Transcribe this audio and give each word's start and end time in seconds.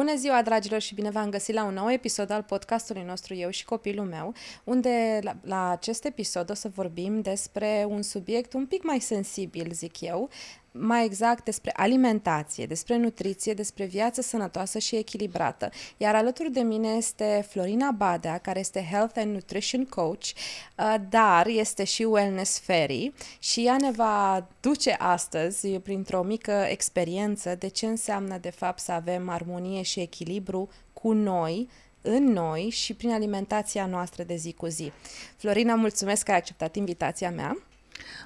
Bună 0.00 0.16
ziua, 0.16 0.42
dragilor, 0.42 0.80
și 0.80 0.94
bine 0.94 1.10
v-am 1.10 1.30
găsit 1.30 1.54
la 1.54 1.64
un 1.64 1.74
nou 1.74 1.90
episod 1.90 2.30
al 2.30 2.42
podcastului 2.42 3.02
nostru 3.02 3.34
Eu 3.34 3.50
și 3.50 3.64
copilul 3.64 4.06
meu, 4.06 4.34
unde 4.64 5.18
la, 5.22 5.36
la 5.42 5.70
acest 5.70 6.04
episod 6.04 6.50
o 6.50 6.54
să 6.54 6.70
vorbim 6.74 7.20
despre 7.20 7.86
un 7.88 8.02
subiect 8.02 8.52
un 8.52 8.66
pic 8.66 8.82
mai 8.82 9.00
sensibil, 9.00 9.70
zic 9.72 10.00
eu, 10.00 10.28
mai 10.72 11.04
exact 11.04 11.44
despre 11.44 11.72
alimentație, 11.76 12.66
despre 12.66 12.96
nutriție, 12.96 13.54
despre 13.54 13.84
viață 13.84 14.20
sănătoasă 14.20 14.78
și 14.78 14.96
echilibrată. 14.96 15.70
Iar 15.96 16.14
alături 16.14 16.50
de 16.50 16.60
mine 16.60 16.88
este 16.88 17.46
Florina 17.48 17.90
Badea, 17.90 18.38
care 18.38 18.58
este 18.58 18.86
Health 18.90 19.18
and 19.18 19.32
Nutrition 19.32 19.84
Coach, 19.84 20.24
uh, 20.24 20.94
dar 21.08 21.46
este 21.46 21.84
și 21.84 22.02
Wellness 22.02 22.58
Fairy 22.58 23.12
și 23.38 23.66
ea 23.66 23.76
ne 23.80 23.90
va 23.90 24.46
duce 24.60 24.96
astăzi 24.98 25.68
printr-o 25.68 26.22
mică 26.22 26.66
experiență 26.68 27.54
de 27.54 27.68
ce 27.68 27.86
înseamnă 27.86 28.38
de 28.38 28.50
fapt 28.50 28.78
să 28.78 28.92
avem 28.92 29.28
armonie 29.28 29.82
și 29.82 30.00
echilibru 30.00 30.68
cu 30.92 31.12
noi, 31.12 31.68
în 32.02 32.24
noi 32.24 32.68
și 32.70 32.94
prin 32.94 33.10
alimentația 33.10 33.86
noastră 33.86 34.22
de 34.22 34.34
zi 34.34 34.52
cu 34.52 34.66
zi. 34.66 34.92
Florina, 35.36 35.74
mulțumesc 35.74 36.24
că 36.24 36.30
ai 36.30 36.36
acceptat 36.36 36.76
invitația 36.76 37.30
mea. 37.30 37.56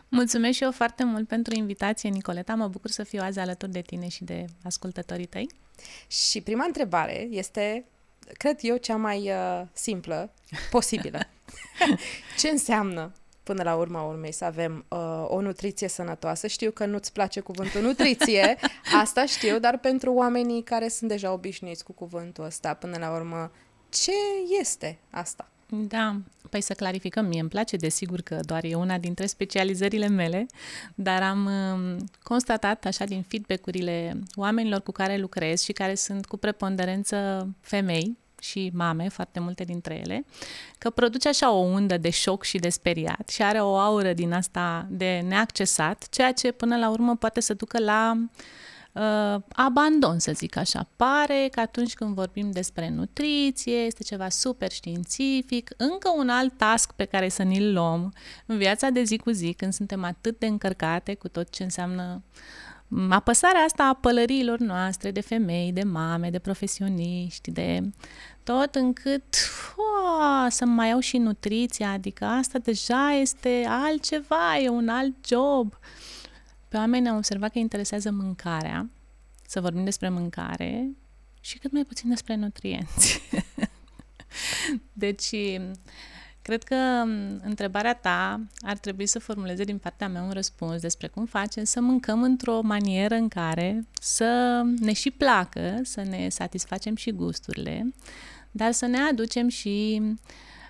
Mulțumesc 0.09 0.56
și 0.56 0.62
eu 0.62 0.73
foarte 0.73 1.05
mult 1.05 1.28
pentru 1.28 1.55
invitație, 1.55 2.09
Nicoleta. 2.09 2.55
Mă 2.55 2.69
bucur 2.69 2.91
să 2.91 3.02
fiu 3.02 3.20
azi 3.23 3.38
alături 3.38 3.73
de 3.73 3.80
tine 3.80 4.09
și 4.09 4.24
de 4.24 4.45
ascultătorii 4.65 5.27
tăi. 5.27 5.48
Și 6.06 6.41
prima 6.41 6.65
întrebare 6.65 7.28
este, 7.30 7.84
cred 8.38 8.59
eu, 8.60 8.77
cea 8.77 8.96
mai 8.96 9.30
uh, 9.30 9.62
simplă 9.73 10.32
posibilă. 10.70 11.18
Ce 12.41 12.48
înseamnă 12.48 13.12
până 13.42 13.62
la 13.62 13.74
urma 13.74 14.02
urmei 14.02 14.32
să 14.32 14.45
avem 14.45 14.84
uh, 14.88 15.24
o 15.27 15.40
nutriție 15.40 15.88
sănătoasă. 15.88 16.46
Știu 16.46 16.71
că 16.71 16.87
nu-ți 16.87 17.12
place 17.12 17.40
cuvântul 17.40 17.80
nutriție, 17.80 18.59
asta 19.02 19.27
știu, 19.27 19.59
dar 19.59 19.79
pentru 19.79 20.12
oamenii 20.12 20.62
care 20.62 20.88
sunt 20.88 21.10
deja 21.10 21.32
obișnuiți 21.32 21.84
cu 21.84 21.93
cuvântul 21.93 22.45
ăsta, 22.45 22.74
până 22.74 22.96
la 22.99 23.15
urmă, 23.15 23.51
ce 23.88 24.12
este 24.60 24.99
asta? 25.10 25.49
Da, 25.68 26.16
păi 26.51 26.60
să 26.60 26.74
clarificăm, 26.74 27.26
mie 27.26 27.40
îmi 27.40 27.48
place, 27.48 27.76
desigur 27.76 28.20
că 28.20 28.40
doar 28.43 28.65
e 28.65 28.74
una 28.74 28.98
dintre 28.98 29.26
specializările 29.26 30.09
mele, 30.09 30.46
dar 30.95 31.23
am 31.23 31.46
um, 31.46 32.09
constatat 32.23 32.84
așa 32.84 33.04
din 33.04 33.23
feedback-urile 33.29 34.18
oamenilor 34.34 34.80
cu 34.80 34.93
care 34.93 35.16
lucrez 35.16 35.62
și 35.62 35.73
care 35.73 35.95
sunt 35.95 36.26
cu 36.26 36.37
preponderență 36.37 37.48
femei, 37.60 38.16
și 38.40 38.71
mame, 38.74 39.09
foarte 39.09 39.40
multe 39.40 39.65
dintre 39.65 40.01
ele, 40.04 40.24
că 40.79 40.90
produce 40.90 41.29
așa 41.29 41.52
o 41.52 41.59
undă 41.59 41.99
de 41.99 42.10
șoc 42.10 42.43
și 42.43 42.59
de 42.59 42.68
speriat 42.68 43.28
și 43.28 43.43
are 43.43 43.60
o 43.60 43.76
aură 43.76 44.12
din 44.12 44.32
asta 44.32 44.87
de 44.90 45.24
neaccesat, 45.28 46.06
ceea 46.10 46.32
ce 46.32 46.52
până 46.52 46.76
la 46.76 46.90
urmă 46.90 47.16
poate 47.16 47.40
să 47.40 47.54
ducă 47.54 47.78
la 47.78 48.12
uh, 48.16 48.45
uh, 48.95 49.42
abandon, 49.52 50.18
să 50.18 50.32
zic 50.34 50.56
așa. 50.56 50.88
Pare 50.96 51.48
că 51.50 51.60
atunci 51.60 51.95
când 51.95 52.14
vorbim 52.14 52.50
despre 52.50 52.88
nutriție, 52.88 53.76
este 53.76 54.02
ceva 54.02 54.28
super 54.28 54.70
științific, 54.70 55.70
încă 55.76 56.12
un 56.16 56.28
alt 56.28 56.56
task 56.56 56.92
pe 56.92 57.04
care 57.04 57.28
să 57.28 57.42
ni-l 57.42 57.72
luăm 57.72 58.12
în 58.46 58.56
viața 58.56 58.88
de 58.88 59.02
zi 59.02 59.16
cu 59.16 59.30
zi, 59.30 59.52
când 59.52 59.72
suntem 59.72 60.04
atât 60.04 60.38
de 60.38 60.46
încărcate 60.46 61.15
cu 61.15 61.28
tot 61.28 61.50
ce 61.50 61.62
înseamnă 61.62 62.22
apăsarea 63.10 63.60
asta 63.60 63.84
a 63.84 63.95
pălăriilor 63.95 64.59
noastre 64.59 65.10
de 65.10 65.20
femei, 65.20 65.72
de 65.72 65.82
mame, 65.82 66.31
de 66.31 66.38
profesioniști, 66.38 67.50
de 67.50 67.81
tot 68.42 68.75
încât 68.75 69.34
o, 69.76 70.48
să 70.48 70.65
mai 70.65 70.88
iau 70.88 70.98
și 70.98 71.19
nutriția, 71.19 71.91
adică 71.91 72.25
asta 72.25 72.59
deja 72.59 73.12
este 73.20 73.65
altceva, 73.69 74.59
e 74.59 74.69
un 74.69 74.88
alt 74.88 75.15
job. 75.26 75.72
Uh, 75.72 76.13
pe 76.75 76.81
oameni 76.81 77.09
am 77.09 77.17
observat 77.17 77.53
că 77.53 77.59
interesează 77.59 78.11
mâncarea, 78.11 78.91
să 79.47 79.61
vorbim 79.61 79.85
despre 79.85 80.09
mâncare 80.09 80.89
și 81.41 81.59
cât 81.59 81.73
mai 81.73 81.85
puțin 81.85 82.09
despre 82.09 82.35
nutrienți. 82.35 83.21
deci, 85.05 85.34
cred 86.43 86.63
că 86.63 86.75
întrebarea 87.43 87.95
ta 87.95 88.41
ar 88.59 88.79
trebui 88.79 89.07
să 89.07 89.19
formuleze 89.19 89.65
din 89.65 89.79
partea 89.79 90.09
mea 90.09 90.23
un 90.23 90.31
răspuns 90.31 90.81
despre 90.81 91.07
cum 91.07 91.25
facem 91.25 91.65
să 91.65 91.81
mâncăm 91.81 92.23
într-o 92.23 92.61
manieră 92.61 93.15
în 93.15 93.29
care 93.29 93.87
să 94.01 94.63
ne 94.79 94.93
și 94.93 95.11
placă, 95.11 95.81
să 95.83 96.03
ne 96.03 96.29
satisfacem 96.29 96.97
și 96.97 97.11
gusturile, 97.11 97.95
dar 98.51 98.73
să 98.73 98.87
ne 98.87 98.99
aducem 98.99 99.49
și 99.49 100.03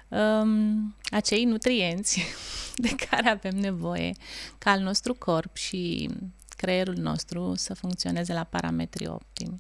um, 0.09 0.94
acei 1.10 1.44
nutrienți 1.44 2.22
de 2.84 2.94
care 3.10 3.28
avem 3.28 3.56
nevoie 3.56 4.12
ca 4.59 4.70
al 4.70 4.81
nostru 4.81 5.15
corp 5.15 5.56
și 5.56 6.10
creierul 6.56 6.94
nostru 6.94 7.54
să 7.56 7.75
funcționeze 7.75 8.32
la 8.32 8.44
parametri 8.44 9.06
optimi. 9.06 9.56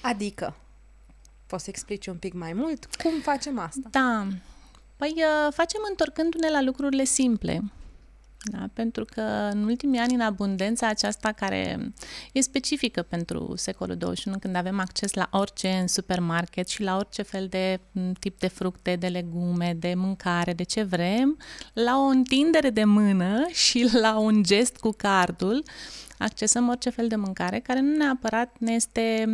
Adică, 0.00 0.56
poți 1.46 1.64
să 1.64 1.70
explici 1.70 2.06
un 2.06 2.16
pic 2.16 2.32
mai 2.32 2.52
mult? 2.52 2.94
Cum 3.02 3.20
facem 3.20 3.58
asta? 3.58 3.88
Da, 3.90 4.26
păi 4.96 5.14
uh, 5.16 5.52
facem 5.52 5.80
întorcându-ne 5.88 6.50
la 6.50 6.62
lucrurile 6.62 7.04
simple. 7.04 7.62
Da? 8.42 8.68
Pentru 8.72 9.04
că 9.04 9.20
în 9.52 9.64
ultimii 9.64 9.98
ani, 9.98 10.14
în 10.14 10.20
abundența 10.20 10.86
aceasta 10.88 11.32
care 11.32 11.92
e 12.32 12.40
specifică 12.40 13.02
pentru 13.02 13.52
secolul 13.56 13.96
21, 13.96 14.38
când 14.38 14.56
avem 14.56 14.80
acces 14.80 15.14
la 15.14 15.28
orice 15.32 15.68
în 15.68 15.86
supermarket 15.86 16.68
și 16.68 16.82
la 16.82 16.96
orice 16.96 17.22
fel 17.22 17.46
de 17.46 17.80
tip 18.18 18.38
de 18.38 18.48
fructe, 18.48 18.96
de 18.96 19.06
legume, 19.06 19.76
de 19.78 19.94
mâncare, 19.96 20.52
de 20.52 20.62
ce 20.62 20.82
vrem, 20.82 21.38
la 21.72 21.98
o 21.98 22.04
întindere 22.04 22.70
de 22.70 22.84
mână 22.84 23.46
și 23.48 23.88
la 24.00 24.18
un 24.18 24.42
gest 24.42 24.76
cu 24.76 24.90
cardul, 24.96 25.62
accesăm 26.18 26.68
orice 26.68 26.90
fel 26.90 27.08
de 27.08 27.16
mâncare 27.16 27.58
care 27.58 27.80
nu 27.80 27.96
neapărat 27.96 28.56
ne 28.58 28.72
este 28.72 29.24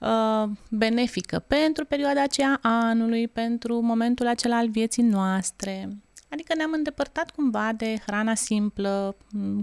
uh, 0.00 0.50
benefică 0.70 1.38
pentru 1.38 1.84
perioada 1.84 2.22
aceea 2.22 2.58
anului, 2.62 3.28
pentru 3.28 3.80
momentul 3.80 4.26
acela 4.26 4.56
al 4.56 4.68
vieții 4.68 5.02
noastre. 5.02 5.88
Adică 6.28 6.54
ne-am 6.54 6.72
îndepărtat 6.72 7.30
cumva 7.30 7.72
de 7.72 8.02
hrana 8.06 8.34
simplă, 8.34 9.16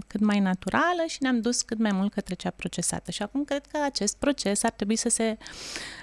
cât 0.06 0.20
mai 0.20 0.38
naturală 0.40 1.04
și 1.06 1.16
ne-am 1.20 1.40
dus 1.40 1.62
cât 1.62 1.78
mai 1.78 1.92
mult 1.92 2.12
către 2.12 2.34
cea 2.34 2.50
procesată. 2.50 3.10
Și 3.10 3.22
acum 3.22 3.44
cred 3.44 3.66
că 3.66 3.78
acest 3.84 4.16
proces 4.16 4.62
ar 4.62 4.70
trebui 4.70 4.96
să 4.96 5.08
se 5.08 5.38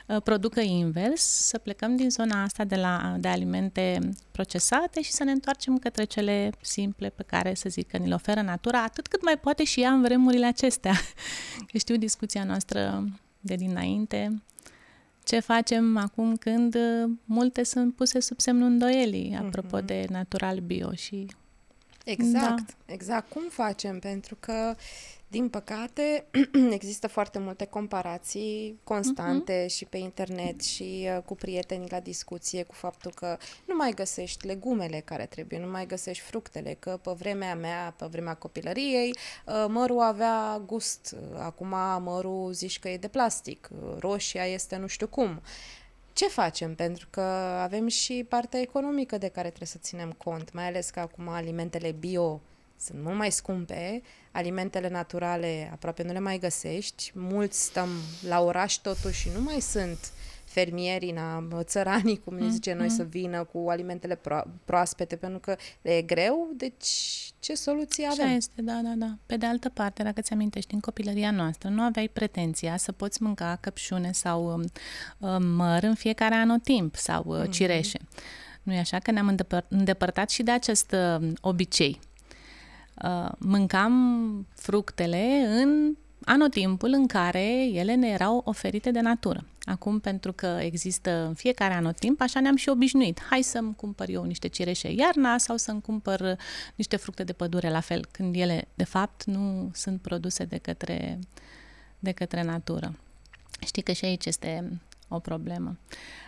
uh, 0.07 0.21
producă 0.21 0.59
invers, 0.59 1.21
să 1.21 1.57
plecăm 1.57 1.95
din 1.95 2.09
zona 2.09 2.43
asta 2.43 2.63
de, 2.63 2.75
la, 2.75 3.15
de 3.19 3.27
alimente 3.27 4.09
procesate 4.31 5.01
și 5.01 5.11
să 5.11 5.23
ne 5.23 5.31
întoarcem 5.31 5.77
către 5.77 6.03
cele 6.03 6.51
simple 6.61 7.09
pe 7.09 7.23
care, 7.23 7.53
să 7.53 7.69
zic, 7.69 7.87
că 7.87 7.97
ni 7.97 8.07
le 8.07 8.13
oferă 8.13 8.41
natura, 8.41 8.83
atât 8.83 9.07
cât 9.07 9.23
mai 9.23 9.37
poate 9.37 9.63
și 9.63 9.81
ea 9.81 9.91
în 9.91 10.01
vremurile 10.01 10.45
acestea. 10.45 10.93
Știu 11.73 11.95
discuția 11.95 12.43
noastră 12.43 13.03
de 13.39 13.55
dinainte, 13.55 14.41
ce 15.29 15.39
facem 15.39 15.97
acum 15.97 16.35
când 16.35 16.75
uh, 16.75 17.11
multe 17.25 17.63
sunt 17.63 17.95
puse 17.95 18.19
sub 18.19 18.39
semnul 18.39 18.67
îndoielii, 18.67 19.37
apropo 19.41 19.81
mm-hmm. 19.81 19.85
de 19.85 20.05
natural 20.09 20.59
bio 20.59 20.93
și... 20.93 21.25
Exact, 22.05 22.75
da. 22.85 22.93
exact. 22.93 23.29
Cum 23.29 23.43
facem? 23.49 23.99
Pentru 23.99 24.37
că 24.39 24.75
din 25.31 25.49
păcate, 25.49 26.25
există 26.77 27.07
foarte 27.07 27.39
multe 27.39 27.65
comparații 27.65 28.79
constante 28.83 29.65
uh-huh. 29.65 29.69
și 29.69 29.85
pe 29.85 29.97
internet 29.97 30.61
și 30.61 31.09
uh, 31.15 31.23
cu 31.25 31.35
prietenii 31.35 31.89
la 31.89 31.99
discuție 31.99 32.63
cu 32.63 32.73
faptul 32.73 33.11
că 33.15 33.37
nu 33.65 33.75
mai 33.75 33.91
găsești 33.91 34.45
legumele 34.45 34.99
care 35.05 35.25
trebuie, 35.25 35.59
nu 35.59 35.69
mai 35.71 35.85
găsești 35.85 36.23
fructele, 36.23 36.75
că 36.79 36.99
pe 37.03 37.11
vremea 37.17 37.55
mea, 37.55 37.93
pe 37.97 38.05
vremea 38.05 38.33
copilăriei, 38.33 39.15
uh, 39.45 39.65
mărul 39.67 40.01
avea 40.01 40.61
gust, 40.65 41.15
acum 41.37 41.75
mărul 42.03 42.51
zici 42.51 42.79
că 42.79 42.89
e 42.89 42.97
de 42.97 43.07
plastic, 43.07 43.69
roșia 43.99 44.45
este 44.45 44.75
nu 44.75 44.87
știu 44.87 45.07
cum. 45.07 45.41
Ce 46.19 46.27
facem? 46.27 46.75
Pentru 46.75 47.07
că 47.09 47.21
avem 47.61 47.87
și 47.87 48.25
partea 48.29 48.59
economică 48.59 49.17
de 49.17 49.27
care 49.27 49.47
trebuie 49.47 49.67
să 49.67 49.77
ținem 49.81 50.11
cont, 50.11 50.53
mai 50.53 50.67
ales 50.67 50.89
că 50.89 50.99
acum 50.99 51.27
alimentele 51.27 51.91
bio 51.91 52.41
sunt 52.79 53.01
mult 53.03 53.17
mai 53.17 53.31
scumpe, 53.31 54.01
alimentele 54.31 54.89
naturale 54.89 55.69
aproape 55.71 56.03
nu 56.03 56.11
le 56.11 56.19
mai 56.19 56.37
găsești, 56.37 57.11
mulți 57.15 57.63
stăm 57.63 57.89
la 58.27 58.41
oraș 58.41 58.73
totuși 58.73 59.19
și 59.19 59.29
nu 59.35 59.41
mai 59.41 59.59
sunt 59.59 60.11
fermierii, 60.49 61.11
na, 61.11 61.47
țăranii, 61.61 62.19
cum 62.19 62.35
ne 62.35 62.49
zice 62.49 62.73
mm-hmm. 62.73 62.77
noi, 62.77 62.89
să 62.89 63.03
vină 63.03 63.43
cu 63.43 63.65
alimentele 63.69 64.15
pro- 64.15 64.47
proaspete, 64.65 65.15
pentru 65.15 65.39
că 65.39 65.55
le 65.81 65.97
e 65.97 66.01
greu, 66.01 66.49
deci 66.55 66.87
ce 67.39 67.53
soluție 67.53 68.05
avem? 68.05 68.25
Așa 68.25 68.35
este, 68.35 68.61
da, 68.61 68.79
da, 68.83 68.93
da. 68.95 69.17
Pe 69.25 69.37
de 69.37 69.45
altă 69.45 69.69
parte, 69.69 70.03
dacă 70.03 70.21
ți 70.21 70.33
amintești, 70.33 70.73
în 70.73 70.79
copilăria 70.79 71.31
noastră 71.31 71.69
nu 71.69 71.81
aveai 71.81 72.07
pretenția 72.13 72.77
să 72.77 72.91
poți 72.91 73.23
mânca 73.23 73.57
căpșune 73.61 74.11
sau 74.11 74.45
um, 74.53 74.63
um 75.17 75.43
măr 75.45 75.83
în 75.83 75.95
fiecare 75.95 76.35
anotimp 76.35 76.95
sau 76.95 77.23
uh, 77.27 77.41
mm-hmm. 77.41 77.49
cireșe. 77.49 77.99
Nu 78.63 78.73
e 78.73 78.79
așa 78.79 78.99
că 78.99 79.11
ne-am 79.11 79.35
îndepăr- 79.35 79.67
îndepărtat 79.67 80.29
și 80.29 80.43
de 80.43 80.51
acest 80.51 80.91
uh, 80.91 81.31
obicei. 81.41 81.99
Uh, 83.03 83.31
mâncam 83.37 84.47
fructele 84.55 85.45
în 85.61 85.95
anotimpul 86.25 86.89
în 86.93 87.07
care 87.07 87.63
ele 87.63 87.95
ne 87.95 88.07
erau 88.07 88.41
oferite 88.45 88.91
de 88.91 88.99
natură. 88.99 89.45
Acum, 89.69 89.99
pentru 89.99 90.33
că 90.33 90.57
există 90.61 91.25
în 91.25 91.33
fiecare 91.33 91.73
anotimp, 91.73 92.21
așa 92.21 92.39
ne-am 92.39 92.55
și 92.55 92.69
obișnuit. 92.69 93.21
Hai 93.29 93.41
să-mi 93.41 93.75
cumpăr 93.75 94.09
eu 94.09 94.23
niște 94.23 94.47
cireșe 94.47 94.91
iarna 94.91 95.37
sau 95.37 95.57
să-mi 95.57 95.81
cumpăr 95.81 96.37
niște 96.75 96.95
fructe 96.95 97.23
de 97.23 97.33
pădure 97.33 97.69
la 97.69 97.79
fel, 97.79 98.05
când 98.11 98.35
ele, 98.35 98.67
de 98.73 98.83
fapt, 98.83 99.23
nu 99.23 99.71
sunt 99.73 100.01
produse 100.01 100.45
de 100.45 100.57
către, 100.57 101.19
de 101.99 102.11
către 102.11 102.43
natură. 102.43 102.95
Știi 103.65 103.81
că 103.81 103.91
și 103.91 104.05
aici 104.05 104.25
este 104.25 104.79
o 105.07 105.19
problemă. 105.19 105.77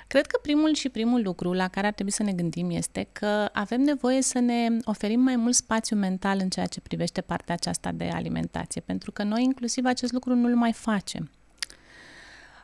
Cred 0.08 0.28
că 0.28 0.40
primul 0.42 0.74
și 0.74 0.90
primul 0.90 1.22
lucru 1.24 1.54
la 1.54 1.68
care 1.68 1.88
ar 1.88 1.94
trebui 1.94 2.12
să 2.12 2.24
ne 2.24 2.34
gândim 2.34 2.70
este 2.70 3.08
că 3.12 3.50
avem 3.54 3.82
nevoie 3.82 4.22
să 4.22 4.40
ne 4.40 4.68
oferim 4.84 5.20
mai 5.20 5.36
mult 5.36 5.56
spațiu 5.56 5.96
mental 5.96 6.40
în 6.42 6.50
ceea 6.50 6.66
ce 6.66 6.82
privește 6.82 7.22
partea 7.22 7.54
aceasta 7.54 7.92
de 7.92 8.10
alimentație, 8.14 8.82
pentru 8.82 9.12
că 9.12 9.24
noi 9.24 9.44
inclusiv 9.44 9.86
acest 9.86 10.12
lucru 10.12 10.36
nu-l 10.36 10.56
mai 10.56 10.74
facem. 10.74 11.30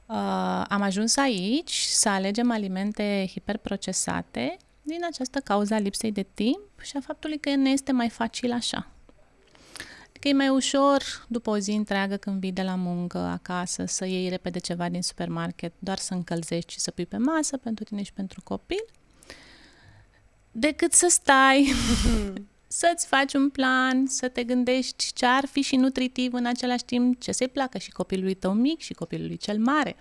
Uh, 0.08 0.64
am 0.68 0.82
ajuns 0.82 1.16
aici 1.16 1.74
să 1.74 2.10
alegem 2.10 2.52
alimente 2.52 3.28
hiperprocesate 3.32 4.58
din 4.82 5.00
această 5.10 5.40
cauza 5.40 5.76
a 5.76 5.80
lipsei 5.80 6.12
de 6.12 6.26
timp 6.34 6.82
și 6.82 6.98
a 6.98 7.00
faptului 7.00 7.40
că 7.40 7.56
ne 7.56 7.70
este 7.70 7.92
mai 7.92 8.10
facil 8.10 8.52
așa. 8.52 8.92
Că 10.20 10.28
e 10.28 10.34
mai 10.34 10.50
ușor 10.50 11.26
după 11.28 11.50
o 11.50 11.58
zi 11.58 11.72
întreagă 11.72 12.18
când 12.18 12.40
vii 12.40 12.52
de 12.52 12.62
la 12.62 12.76
muncă 12.76 13.18
acasă 13.18 13.86
să 13.86 14.06
iei 14.06 14.30
repede 14.30 14.60
ceva 14.60 14.90
din 14.90 15.02
supermarket, 15.02 15.74
doar 15.80 15.98
să 15.98 16.14
încălzești 16.14 16.74
și 16.74 16.80
să 16.80 16.92
pui 16.92 17.06
pe 17.06 17.18
masă 17.18 17.58
pentru 17.58 17.84
tine 17.84 18.04
și 18.04 18.14
pentru 18.14 18.42
copil, 18.44 18.86
decât 20.52 20.94
să 20.94 21.08
stai 21.10 21.74
să-ți 22.78 23.08
faci 23.08 23.34
un 23.34 23.50
plan, 23.50 24.06
să 24.08 24.28
te 24.28 24.44
gândești 24.44 25.14
ce 25.14 25.26
ar 25.26 25.46
fi 25.46 25.62
și 25.62 25.76
nutritiv 25.76 26.34
în 26.34 26.46
același 26.46 26.86
timp, 26.86 27.22
ce 27.22 27.32
să-i 27.32 27.48
placă 27.48 27.78
și 27.78 27.92
copilului 27.92 28.34
tău 28.34 28.54
mic 28.54 28.80
și 28.80 28.94
copilului 28.94 29.38
cel 29.38 29.60
mare, 29.60 29.96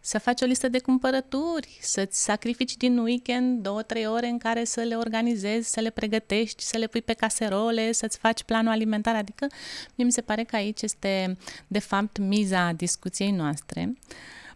să 0.00 0.18
faci 0.18 0.40
o 0.40 0.44
listă 0.44 0.68
de 0.68 0.78
cumpărături, 0.78 1.78
să-ți 1.80 2.24
sacrifici 2.24 2.76
din 2.76 2.98
weekend 2.98 3.62
două, 3.62 3.82
trei 3.82 4.06
ore 4.06 4.26
în 4.26 4.38
care 4.38 4.64
să 4.64 4.80
le 4.80 4.96
organizezi, 4.96 5.70
să 5.70 5.80
le 5.80 5.90
pregătești, 5.90 6.62
să 6.62 6.78
le 6.78 6.86
pui 6.86 7.02
pe 7.02 7.12
caserole, 7.12 7.92
să-ți 7.92 8.18
faci 8.18 8.42
planul 8.42 8.72
alimentar, 8.72 9.14
adică 9.14 9.46
mie 9.94 10.06
mi 10.06 10.12
se 10.12 10.20
pare 10.20 10.44
că 10.44 10.56
aici 10.56 10.82
este 10.82 11.36
de 11.66 11.78
fapt 11.78 12.18
miza 12.18 12.72
discuției 12.72 13.30
noastre, 13.30 13.98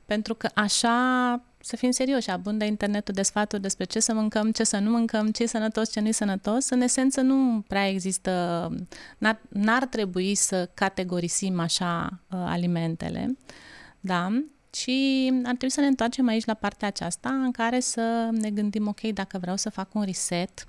pentru 0.05 0.35
că 0.35 0.49
așa 0.55 1.43
să 1.65 1.77
fim 1.77 1.91
serioși, 1.91 2.31
abundă 2.31 2.65
internetul 2.65 3.15
de 3.15 3.23
sfaturi 3.23 3.63
despre 3.63 3.85
ce 3.85 4.01
să 4.01 4.15
mâncăm, 4.15 4.51
ce 4.51 4.65
să 4.65 4.79
nu 4.79 4.91
mâncăm, 4.91 5.31
ce 5.31 5.43
e 5.43 5.47
sănătos, 5.47 5.93
ce 5.93 6.01
nu 6.01 6.09
e 6.09 6.13
sănătos. 6.13 6.71
În 6.71 6.81
esență 6.81 7.21
nu 7.21 7.65
prea 7.69 7.89
există, 7.89 8.71
n-ar, 9.19 9.41
n-ar 9.49 9.87
trebui 9.87 10.35
să 10.35 10.69
categorisim 10.75 11.61
așa 11.61 12.09
uh, 12.13 12.39
alimentele, 12.45 13.37
da? 14.01 14.43
Și 14.75 15.29
ar 15.35 15.55
trebui 15.55 15.71
să 15.71 15.81
ne 15.81 15.87
întoarcem 15.87 16.29
aici 16.29 16.45
la 16.45 16.55
partea 16.55 16.89
aceasta 16.89 17.29
în 17.29 17.51
care 17.51 17.81
să 17.81 18.29
ne 18.33 18.51
gândim, 18.51 18.89
ok, 18.89 19.01
dacă 19.01 19.39
vreau 19.39 19.57
să 19.57 19.71
fac 19.71 19.95
un 19.95 20.03
reset, 20.03 20.69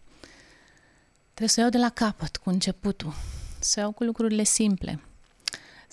trebuie 1.24 1.50
să 1.50 1.60
iau 1.60 1.70
de 1.70 1.78
la 1.78 1.90
capăt, 1.90 2.38
cu 2.38 2.50
începutul, 2.50 3.14
să 3.60 3.80
iau 3.80 3.92
cu 3.92 4.04
lucrurile 4.04 4.44
simple 4.44 5.00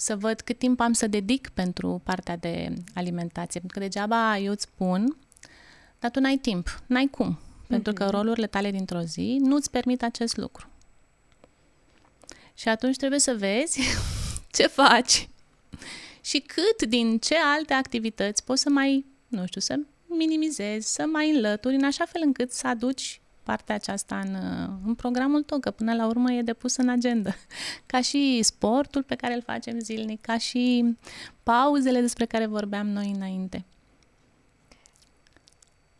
să 0.00 0.16
văd 0.16 0.40
cât 0.40 0.58
timp 0.58 0.80
am 0.80 0.92
să 0.92 1.06
dedic 1.06 1.48
pentru 1.48 2.00
partea 2.04 2.36
de 2.36 2.72
alimentație. 2.94 3.60
Pentru 3.60 3.78
că 3.78 3.84
degeaba 3.84 4.38
eu 4.38 4.52
îți 4.52 4.62
spun, 4.62 5.16
dar 5.98 6.10
tu 6.10 6.20
n-ai 6.20 6.36
timp, 6.36 6.82
n-ai 6.86 7.06
cum. 7.06 7.38
Pentru 7.66 7.92
că 7.92 8.04
mhm. 8.04 8.12
rolurile 8.12 8.46
tale 8.46 8.70
dintr-o 8.70 9.00
zi 9.00 9.38
nu-ți 9.40 9.70
permit 9.70 10.02
acest 10.02 10.36
lucru. 10.36 10.68
Și 12.54 12.68
atunci 12.68 12.96
trebuie 12.96 13.18
să 13.18 13.34
vezi 13.34 13.80
ce 14.56 14.66
faci 14.66 15.28
și 16.20 16.38
cât 16.38 16.88
din 16.88 17.18
ce 17.18 17.34
alte 17.56 17.72
activități 17.72 18.44
poți 18.44 18.62
să 18.62 18.68
mai, 18.68 19.04
nu 19.28 19.46
știu, 19.46 19.60
să 19.60 19.78
minimizezi, 20.06 20.92
să 20.92 21.06
mai 21.06 21.30
înlături, 21.30 21.74
în 21.74 21.84
așa 21.84 22.04
fel 22.04 22.22
încât 22.24 22.52
să 22.52 22.66
aduci 22.66 23.19
partea 23.42 23.74
aceasta 23.74 24.18
în, 24.18 24.34
în 24.86 24.94
programul 24.94 25.42
tău, 25.42 25.58
că 25.58 25.70
până 25.70 25.94
la 25.94 26.06
urmă 26.06 26.32
e 26.32 26.42
depus 26.42 26.76
în 26.76 26.88
agenda. 26.88 27.34
Ca 27.86 28.00
și 28.00 28.40
sportul 28.42 29.02
pe 29.02 29.14
care 29.14 29.34
îl 29.34 29.42
facem 29.42 29.78
zilnic, 29.78 30.20
ca 30.20 30.38
și 30.38 30.96
pauzele 31.42 32.00
despre 32.00 32.26
care 32.26 32.46
vorbeam 32.46 32.88
noi 32.88 33.12
înainte. 33.14 33.64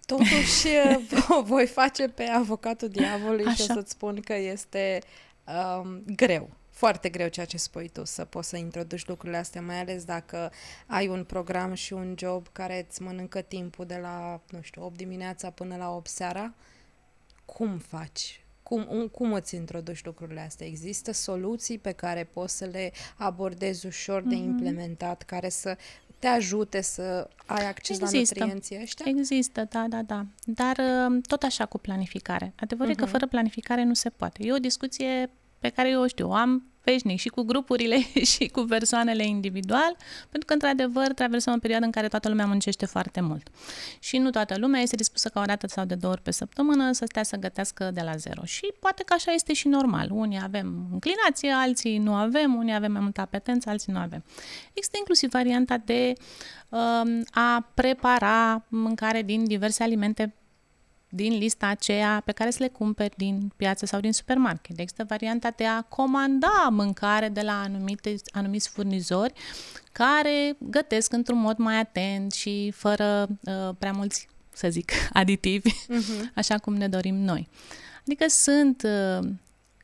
Totuși, 0.07 0.67
voi 1.43 1.67
face 1.67 2.09
pe 2.09 2.23
avocatul 2.23 2.89
diavolului 2.89 3.45
Așa. 3.45 3.55
și 3.55 3.71
o 3.71 3.75
să-ți 3.75 3.91
spun 3.91 4.21
că 4.21 4.35
este 4.35 5.01
um, 5.45 6.03
greu 6.17 6.51
foarte 6.81 7.09
greu 7.09 7.29
ceea 7.29 7.47
ce 7.47 7.57
spui 7.57 7.89
tu, 7.89 8.05
să 8.05 8.25
poți 8.25 8.49
să 8.49 8.57
introduci 8.57 9.07
lucrurile 9.07 9.39
astea, 9.39 9.63
mai 9.63 9.81
ales 9.81 10.05
dacă 10.05 10.53
ai 10.87 11.09
un 11.09 11.25
program 11.25 11.75
și 11.75 11.93
un 11.93 12.15
job 12.19 12.47
care 12.53 12.87
îți 12.89 13.03
mănâncă 13.03 13.41
timpul 13.41 13.87
de 13.87 13.99
la, 14.03 14.41
nu 14.51 14.59
știu, 14.63 14.85
8 14.85 14.97
dimineața 14.97 15.51
până 15.51 15.77
la 15.77 15.91
8 15.91 16.07
seara 16.07 16.55
cum 17.53 17.79
faci? 17.79 18.45
Cum, 18.63 18.87
un, 18.91 19.09
cum 19.09 19.33
îți 19.33 19.55
introduci 19.55 20.05
lucrurile 20.05 20.41
astea? 20.41 20.67
Există 20.67 21.13
soluții 21.13 21.79
pe 21.79 21.93
care 21.93 22.29
poți 22.33 22.57
să 22.57 22.65
le 22.65 22.93
abordezi 23.17 23.87
ușor 23.87 24.23
de 24.23 24.35
mm-hmm. 24.35 24.39
implementat, 24.39 25.23
care 25.23 25.49
să 25.49 25.77
te 26.19 26.27
ajute 26.27 26.81
să 26.81 27.29
ai 27.47 27.69
acces 27.69 28.01
Există. 28.01 28.39
la 28.39 28.45
nutrienții 28.45 28.79
ăștia? 28.83 29.05
Există, 29.09 29.67
da, 29.71 29.87
da, 29.89 30.03
da. 30.03 30.27
Dar 30.45 30.77
uh, 30.79 31.23
tot 31.27 31.43
așa 31.43 31.67
cu 31.67 31.79
planificare. 31.79 32.53
Adevărul 32.61 32.93
uh-huh. 32.93 32.97
e 32.97 32.99
că 32.99 33.05
mhm. 33.05 33.13
fără 33.13 33.27
planificare 33.27 33.83
nu 33.85 33.95
se 33.95 34.11
poate. 34.11 34.45
E 34.45 34.53
o 34.53 34.59
discuție 34.59 35.31
pe 35.59 35.69
care 35.69 35.89
eu 35.91 36.03
o 36.03 36.07
știu, 36.07 36.29
o 36.29 36.35
am 36.35 36.70
veșnic 36.85 37.19
și 37.19 37.29
cu 37.29 37.43
grupurile 37.43 37.97
și 38.33 38.47
cu 38.47 38.61
persoanele 38.61 39.27
individual, 39.27 39.97
pentru 40.21 40.47
că, 40.47 40.53
într-adevăr, 40.53 41.07
traversăm 41.07 41.55
o 41.55 41.59
perioadă 41.59 41.85
în 41.85 41.91
care 41.91 42.09
toată 42.09 42.29
lumea 42.29 42.47
muncește 42.47 42.87
foarte 42.87 43.21
mult. 43.21 43.49
Și 43.99 44.19
nu 44.19 44.31
toată 44.31 44.55
lumea 44.59 44.81
este 44.81 44.97
dispusă 44.97 45.29
ca 45.29 45.41
o 45.41 45.45
dată 45.45 45.67
sau 45.67 45.85
de 45.85 45.95
două 45.95 46.13
ori 46.13 46.23
pe 46.23 46.31
săptămână 46.31 46.93
să 46.93 47.05
stea 47.09 47.23
să 47.23 47.37
gătească 47.37 47.91
de 47.91 48.01
la 48.01 48.17
zero. 48.17 48.45
Și 48.45 48.73
poate 48.81 49.03
că 49.03 49.13
așa 49.13 49.33
este 49.33 49.53
și 49.53 49.69
normal. 49.69 50.09
Unii 50.11 50.41
avem 50.43 50.89
înclinație, 50.93 51.51
alții 51.51 51.99
nu 51.99 52.15
avem, 52.15 52.55
unii 52.55 52.75
avem 52.75 52.93
mai 52.93 53.01
multă 53.01 53.21
apetență, 53.21 53.71
alții 53.71 53.93
nu 53.93 53.99
avem. 53.99 54.25
Există 54.73 54.97
inclusiv 54.99 55.31
varianta 55.31 55.77
de 55.85 56.13
uh, 56.69 56.79
a 57.31 57.71
prepara 57.75 58.65
mâncare 58.69 59.23
din 59.23 59.45
diverse 59.45 59.83
alimente 59.83 60.35
din 61.11 61.39
lista 61.39 61.67
aceea 61.67 62.23
pe 62.25 62.33
care 62.33 62.51
să 62.51 62.57
le 62.61 62.69
cumperi 62.69 63.15
din 63.17 63.53
piață 63.57 63.87
sau 63.87 64.01
din 64.01 64.13
supermarket. 64.13 64.79
Există 64.79 65.05
varianta 65.09 65.53
de 65.57 65.67
a 65.67 65.83
comanda 65.83 66.69
mâncare 66.71 67.29
de 67.29 67.41
la 67.41 67.61
anumite, 67.61 68.15
anumiți 68.31 68.69
furnizori 68.69 69.33
care 69.93 70.57
gătesc 70.59 71.13
într-un 71.13 71.39
mod 71.39 71.57
mai 71.59 71.79
atent 71.79 72.33
și 72.33 72.73
fără 72.77 73.29
uh, 73.45 73.75
prea 73.79 73.93
mulți, 73.93 74.29
să 74.53 74.69
zic, 74.71 74.93
aditivi, 75.13 75.71
uh-huh. 75.71 76.33
așa 76.35 76.59
cum 76.59 76.75
ne 76.75 76.89
dorim 76.89 77.15
noi. 77.15 77.49
Adică 78.01 78.25
sunt 78.29 78.83
uh, 78.83 79.29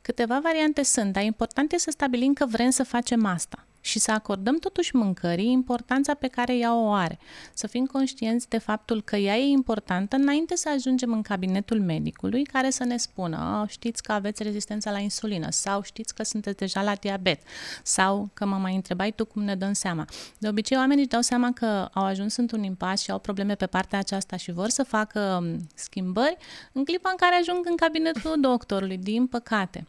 câteva 0.03 0.41
variante 0.43 0.83
sunt, 0.83 1.13
dar 1.13 1.23
important 1.23 1.73
e 1.73 1.79
să 1.79 1.91
stabilim 1.91 2.33
că 2.33 2.47
vrem 2.47 2.71
să 2.71 2.83
facem 2.83 3.25
asta 3.25 3.67
și 3.87 3.99
să 3.99 4.11
acordăm 4.11 4.59
totuși 4.59 4.97
mâncării 4.97 5.51
importanța 5.51 6.15
pe 6.15 6.29
care 6.29 6.57
ea 6.57 6.75
o 6.75 6.93
are. 6.93 7.19
Să 7.55 7.67
fim 7.67 7.87
conștienți 7.87 8.49
de 8.49 8.59
faptul 8.59 9.03
că 9.03 9.17
ea 9.17 9.37
e 9.37 9.47
importantă 9.47 10.17
înainte 10.17 10.57
să 10.57 10.69
ajungem 10.69 11.13
în 11.13 11.23
cabinetul 11.23 11.81
medicului 11.81 12.45
care 12.45 12.71
să 12.71 12.85
ne 12.85 12.97
spună 12.97 13.61
oh, 13.63 13.69
știți 13.69 14.03
că 14.03 14.13
aveți 14.13 14.43
rezistența 14.43 14.91
la 14.91 14.99
insulină 14.99 15.51
sau 15.51 15.83
știți 15.83 16.15
că 16.15 16.23
sunteți 16.23 16.57
deja 16.57 16.83
la 16.83 16.95
diabet 16.95 17.41
sau 17.83 18.31
că 18.35 18.47
mă 18.47 18.57
mai 18.57 18.75
întrebai 18.75 19.13
tu 19.13 19.25
cum 19.25 19.43
ne 19.43 19.55
dăm 19.55 19.73
seama. 19.73 20.05
De 20.39 20.49
obicei 20.49 20.77
oamenii 20.77 21.03
își 21.03 21.11
dau 21.11 21.21
seama 21.21 21.53
că 21.53 21.89
au 21.93 22.05
ajuns 22.05 22.37
într-un 22.37 22.63
impas 22.63 23.03
și 23.03 23.11
au 23.11 23.19
probleme 23.19 23.55
pe 23.55 23.67
partea 23.67 23.99
aceasta 23.99 24.37
și 24.37 24.53
vor 24.53 24.69
să 24.69 24.83
facă 24.83 25.39
um, 25.41 25.57
schimbări 25.75 26.37
în 26.73 26.85
clipa 26.85 27.11
în 27.11 27.17
care 27.17 27.35
ajung 27.35 27.67
în 27.69 27.77
cabinetul 27.77 28.35
doctorului, 28.51 28.99
din 28.99 29.27
păcate. 29.27 29.87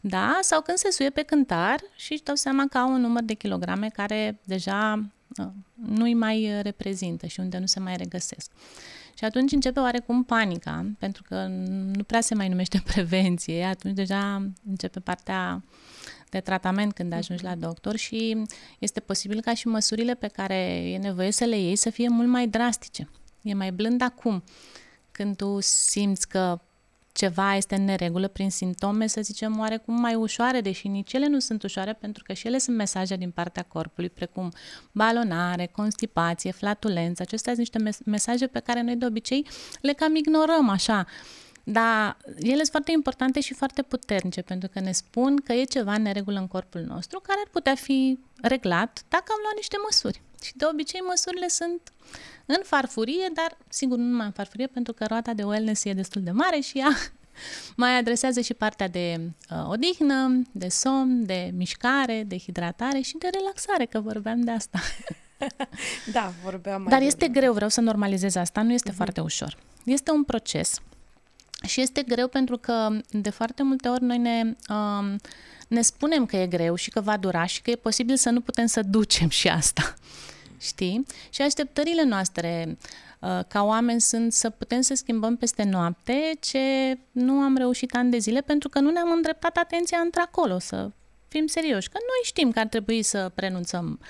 Da? 0.00 0.38
Sau 0.40 0.60
când 0.60 0.78
se 0.78 0.90
suie 0.90 1.10
pe 1.10 1.22
cântar 1.22 1.80
și 1.96 2.12
își 2.12 2.22
dau 2.22 2.34
seama 2.34 2.66
că 2.70 2.78
au 2.78 2.92
un 2.92 3.00
număr 3.00 3.22
de 3.22 3.34
kilograme 3.40 3.88
care 3.88 4.40
deja 4.44 5.10
uh, 5.38 5.46
nu 5.74 6.04
îi 6.04 6.14
mai 6.14 6.62
reprezintă 6.62 7.26
și 7.26 7.40
unde 7.40 7.58
nu 7.58 7.66
se 7.66 7.80
mai 7.80 7.96
regăsesc. 7.96 8.50
Și 9.18 9.24
atunci 9.24 9.52
începe 9.52 9.80
oarecum 9.80 10.24
panica, 10.24 10.86
pentru 10.98 11.22
că 11.22 11.46
nu 11.96 12.02
prea 12.02 12.20
se 12.20 12.34
mai 12.34 12.48
numește 12.48 12.82
prevenție, 12.92 13.64
atunci 13.64 13.94
deja 13.94 14.50
începe 14.68 15.00
partea 15.00 15.64
de 16.30 16.40
tratament 16.40 16.92
când 16.92 17.12
ajungi 17.12 17.44
la 17.44 17.54
doctor 17.54 17.96
și 17.96 18.42
este 18.78 19.00
posibil 19.00 19.40
ca 19.40 19.54
și 19.54 19.66
măsurile 19.66 20.14
pe 20.14 20.26
care 20.26 20.54
e 20.90 20.98
nevoie 20.98 21.30
să 21.30 21.44
le 21.44 21.58
iei 21.58 21.76
să 21.76 21.90
fie 21.90 22.08
mult 22.08 22.28
mai 22.28 22.48
drastice. 22.48 23.10
E 23.42 23.54
mai 23.54 23.72
blând 23.72 24.02
acum, 24.02 24.44
când 25.10 25.36
tu 25.36 25.60
simți 25.60 26.28
că 26.28 26.60
ceva 27.12 27.56
este 27.56 27.74
în 27.74 27.84
neregulă 27.84 28.28
prin 28.28 28.50
simptome, 28.50 29.06
să 29.06 29.20
zicem, 29.20 29.58
oarecum 29.58 30.00
mai 30.00 30.14
ușoare, 30.14 30.60
deși 30.60 30.88
nici 30.88 31.12
ele 31.12 31.26
nu 31.26 31.38
sunt 31.38 31.62
ușoare, 31.62 31.92
pentru 31.92 32.22
că 32.26 32.32
și 32.32 32.46
ele 32.46 32.58
sunt 32.58 32.76
mesaje 32.76 33.16
din 33.16 33.30
partea 33.30 33.62
corpului, 33.62 34.10
precum 34.10 34.52
balonare, 34.92 35.66
constipație, 35.66 36.50
flatulență. 36.50 37.22
Acestea 37.22 37.54
sunt 37.54 37.68
niște 37.72 38.02
mesaje 38.04 38.46
pe 38.46 38.58
care 38.58 38.82
noi 38.82 38.96
de 38.96 39.06
obicei 39.06 39.46
le 39.80 39.92
cam 39.92 40.16
ignorăm 40.16 40.68
așa. 40.68 41.06
Dar 41.64 42.16
ele 42.38 42.56
sunt 42.56 42.68
foarte 42.70 42.92
importante 42.92 43.40
și 43.40 43.54
foarte 43.54 43.82
puternice, 43.82 44.42
pentru 44.42 44.68
că 44.68 44.80
ne 44.80 44.92
spun 44.92 45.36
că 45.36 45.52
e 45.52 45.64
ceva 45.64 45.94
în 45.94 46.02
neregulă 46.02 46.38
în 46.38 46.46
corpul 46.46 46.80
nostru 46.80 47.20
care 47.20 47.38
ar 47.44 47.50
putea 47.50 47.74
fi 47.74 48.18
reglat 48.42 49.04
dacă 49.08 49.24
am 49.28 49.38
luat 49.42 49.54
niște 49.56 49.76
măsuri. 49.84 50.22
Și 50.42 50.56
de 50.56 50.64
obicei 50.72 51.00
măsurile 51.00 51.48
sunt 51.48 51.92
în 52.46 52.60
farfurie, 52.62 53.30
dar 53.34 53.56
sigur 53.68 53.98
nu 53.98 54.04
numai 54.04 54.26
în 54.26 54.32
farfurie, 54.32 54.66
pentru 54.66 54.92
că 54.92 55.04
roata 55.08 55.32
de 55.32 55.42
wellness 55.42 55.84
e 55.84 55.92
destul 55.92 56.22
de 56.22 56.30
mare 56.30 56.60
și 56.60 56.78
ea 56.78 56.96
mai 57.76 57.96
adresează 57.98 58.40
și 58.40 58.54
partea 58.54 58.88
de 58.88 59.20
uh, 59.50 59.68
odihnă, 59.68 60.42
de 60.52 60.68
somn, 60.68 61.26
de 61.26 61.50
mișcare, 61.56 62.24
de 62.26 62.38
hidratare 62.38 63.00
și 63.00 63.16
de 63.18 63.28
relaxare, 63.32 63.84
că 63.84 64.00
vorbeam 64.00 64.40
de 64.40 64.50
asta. 64.50 64.78
da, 66.12 66.32
vorbeam 66.42 66.82
mai 66.82 66.90
Dar 66.90 67.02
este 67.02 67.28
greu, 67.28 67.52
vreau 67.52 67.70
să 67.70 67.80
normalizez 67.80 68.34
asta, 68.34 68.62
nu 68.62 68.72
este 68.72 68.90
uh-huh. 68.90 68.96
foarte 68.96 69.20
ușor. 69.20 69.56
Este 69.84 70.10
un 70.10 70.24
proces 70.24 70.80
și 71.66 71.80
este 71.80 72.02
greu 72.02 72.28
pentru 72.28 72.58
că 72.58 72.88
de 73.10 73.30
foarte 73.30 73.62
multe 73.62 73.88
ori 73.88 74.02
noi 74.02 74.18
ne, 74.18 74.42
um, 74.68 75.16
ne 75.68 75.80
spunem 75.80 76.26
că 76.26 76.36
e 76.36 76.46
greu 76.46 76.74
și 76.74 76.90
că 76.90 77.00
va 77.00 77.16
dura 77.16 77.46
și 77.46 77.62
că 77.62 77.70
e 77.70 77.76
posibil 77.76 78.16
să 78.16 78.30
nu 78.30 78.40
putem 78.40 78.66
să 78.66 78.82
ducem 78.82 79.28
și 79.28 79.48
asta. 79.48 79.94
Știi? 80.60 81.06
Și 81.30 81.42
așteptările 81.42 82.02
noastre 82.02 82.78
uh, 83.20 83.40
ca 83.48 83.62
oameni 83.62 84.00
sunt 84.00 84.32
să 84.32 84.50
putem 84.50 84.80
să 84.80 84.94
schimbăm 84.94 85.36
peste 85.36 85.62
noapte 85.62 86.30
ce 86.40 86.98
nu 87.10 87.32
am 87.32 87.56
reușit 87.56 87.94
ani 87.94 88.10
de 88.10 88.18
zile 88.18 88.40
pentru 88.40 88.68
că 88.68 88.80
nu 88.80 88.90
ne-am 88.90 89.10
îndreptat 89.10 89.56
atenția 89.56 89.98
într-acolo, 89.98 90.58
să 90.58 90.90
fim 91.28 91.46
serioși, 91.46 91.88
că 91.88 91.98
noi 92.00 92.20
știm 92.22 92.50
că 92.50 92.58
ar 92.58 92.66
trebui 92.66 93.02
să 93.02 93.30
prenunțăm 93.34 94.00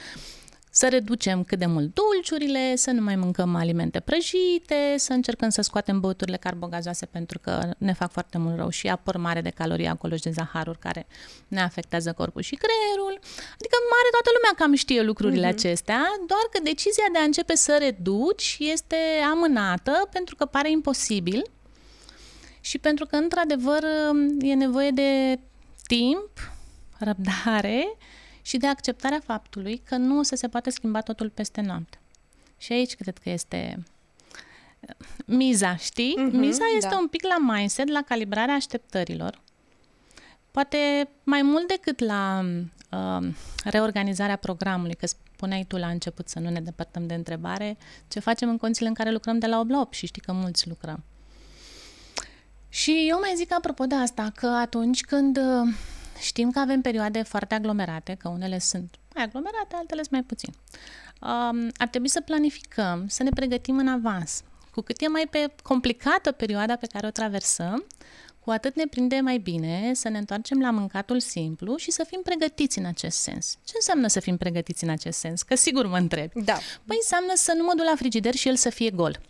să 0.71 0.89
reducem 0.89 1.45
cât 1.45 1.59
de 1.59 1.67
mult 1.67 1.95
dulciurile, 1.95 2.77
să 2.77 2.91
nu 2.91 3.03
mai 3.03 3.17
mâncăm 3.17 3.55
alimente 3.55 4.01
prăjite, 4.01 4.95
să 4.97 5.13
încercăm 5.13 5.49
să 5.49 5.63
scoatem 5.63 6.01
băuturile 6.01 6.37
carbogazoase 6.37 7.07
pentru 7.07 7.39
că 7.39 7.71
ne 7.79 7.93
fac 7.93 8.11
foarte 8.11 8.39
mult 8.39 8.57
rău 8.57 8.69
și 8.69 8.89
apăr 8.89 9.17
mare 9.17 9.41
de 9.41 9.51
calorii 9.51 9.87
acolo 9.87 10.17
și 10.17 10.23
de 10.23 10.31
zaharuri 10.31 10.79
care 10.79 11.07
ne 11.49 11.61
afectează 11.61 12.13
corpul 12.13 12.43
și 12.43 12.55
creierul. 12.55 13.19
Adică 13.55 13.77
mare 13.91 14.09
toată 14.11 14.31
lumea 14.35 14.53
cam 14.57 14.75
știe 14.75 15.03
lucrurile 15.03 15.47
uh-huh. 15.47 15.57
acestea, 15.57 16.07
doar 16.27 16.47
că 16.53 16.61
decizia 16.63 17.05
de 17.13 17.19
a 17.19 17.23
începe 17.23 17.55
să 17.55 17.77
reduci 17.81 18.57
este 18.61 18.97
amânată 19.33 20.09
pentru 20.13 20.37
că 20.37 20.45
pare 20.45 20.71
imposibil 20.71 21.43
și 22.61 22.79
pentru 22.79 23.07
că 23.07 23.17
într-adevăr 23.17 23.83
e 24.41 24.55
nevoie 24.55 24.91
de 24.91 25.39
timp, 25.87 26.31
răbdare 26.99 27.97
și 28.51 28.57
de 28.57 28.67
acceptarea 28.67 29.21
faptului 29.25 29.83
că 29.85 29.97
nu 29.97 30.19
o 30.19 30.23
să 30.23 30.35
se 30.35 30.49
poate 30.49 30.71
schimba 30.71 31.01
totul 31.01 31.31
peste 31.31 31.61
noapte. 31.61 31.99
Și 32.59 32.73
aici 32.73 32.95
cred 32.95 33.19
că 33.19 33.31
este 33.31 33.85
uh, 34.81 35.07
miza, 35.25 35.77
știi? 35.77 36.15
Mm-hmm, 36.19 36.33
miza 36.33 36.65
este 36.77 36.89
da. 36.91 36.99
un 36.99 37.09
pic 37.09 37.23
la 37.23 37.53
mindset, 37.53 37.89
la 37.89 38.03
calibrarea 38.03 38.55
așteptărilor. 38.55 39.41
Poate 40.51 41.09
mai 41.23 41.43
mult 41.43 41.69
decât 41.69 41.99
la 41.99 42.45
uh, 42.91 43.29
reorganizarea 43.65 44.37
programului, 44.37 44.95
că 44.95 45.07
spuneai 45.07 45.65
tu 45.65 45.77
la 45.77 45.89
început 45.89 46.29
să 46.29 46.39
nu 46.39 46.49
ne 46.51 46.61
depărtăm 46.61 47.07
de 47.07 47.15
întrebare, 47.15 47.77
ce 48.09 48.21
facem 48.21 48.49
în 48.49 48.57
condițiile 48.57 48.89
în 48.89 48.95
care 48.95 49.11
lucrăm 49.11 49.39
de 49.39 49.47
la 49.47 49.59
8 49.59 49.71
la 49.71 49.81
8 49.81 49.93
și 49.93 50.07
știi 50.07 50.23
că 50.23 50.33
mulți 50.33 50.69
lucrăm. 50.69 51.05
Și 52.69 53.07
eu 53.09 53.19
mai 53.19 53.33
zic 53.37 53.53
apropo 53.53 53.85
de 53.85 53.95
asta, 53.95 54.33
că 54.35 54.47
atunci 54.47 55.01
când 55.01 55.37
uh, 55.37 55.75
Știm 56.21 56.51
că 56.51 56.59
avem 56.59 56.81
perioade 56.81 57.23
foarte 57.23 57.55
aglomerate, 57.55 58.15
că 58.15 58.29
unele 58.29 58.59
sunt 58.59 58.95
mai 59.15 59.25
aglomerate, 59.25 59.75
altele 59.75 60.01
sunt 60.01 60.13
mai 60.13 60.23
puțin. 60.23 60.53
Um, 61.21 61.71
ar 61.77 61.89
trebui 61.89 62.09
să 62.09 62.21
planificăm, 62.21 63.05
să 63.09 63.23
ne 63.23 63.31
pregătim 63.35 63.79
în 63.79 63.89
avans. 63.89 64.43
Cu 64.71 64.81
cât 64.81 65.01
e 65.01 65.09
mai 65.09 65.27
pe 65.31 65.53
complicată 65.63 66.33
perioada 66.33 66.77
pe 66.77 66.87
care 66.87 67.07
o 67.07 67.11
traversăm, 67.11 67.85
cu 68.45 68.51
atât 68.51 68.77
ne 68.77 68.85
prinde 68.87 69.21
mai 69.21 69.39
bine 69.39 69.91
să 69.95 70.09
ne 70.09 70.19
întoarcem 70.19 70.61
la 70.61 70.71
mâncatul 70.71 71.21
simplu 71.21 71.77
și 71.77 71.91
să 71.91 72.05
fim 72.09 72.21
pregătiți 72.25 72.79
în 72.79 72.85
acest 72.85 73.19
sens. 73.19 73.59
Ce 73.65 73.73
înseamnă 73.75 74.07
să 74.07 74.21
fim 74.21 74.37
pregătiți 74.37 74.85
în 74.85 74.91
acest 74.91 75.19
sens? 75.19 75.43
Că 75.43 75.55
sigur 75.55 75.87
mă 75.87 75.97
întreb. 75.97 76.31
Da. 76.35 76.59
Păi 76.87 76.97
înseamnă 76.97 77.33
să 77.35 77.53
nu 77.57 77.65
mă 77.65 77.73
duc 77.77 77.85
la 77.85 77.95
frigider 77.97 78.35
și 78.35 78.49
el 78.49 78.57
să 78.57 78.71
fie 78.71 78.91
gol 78.91 79.21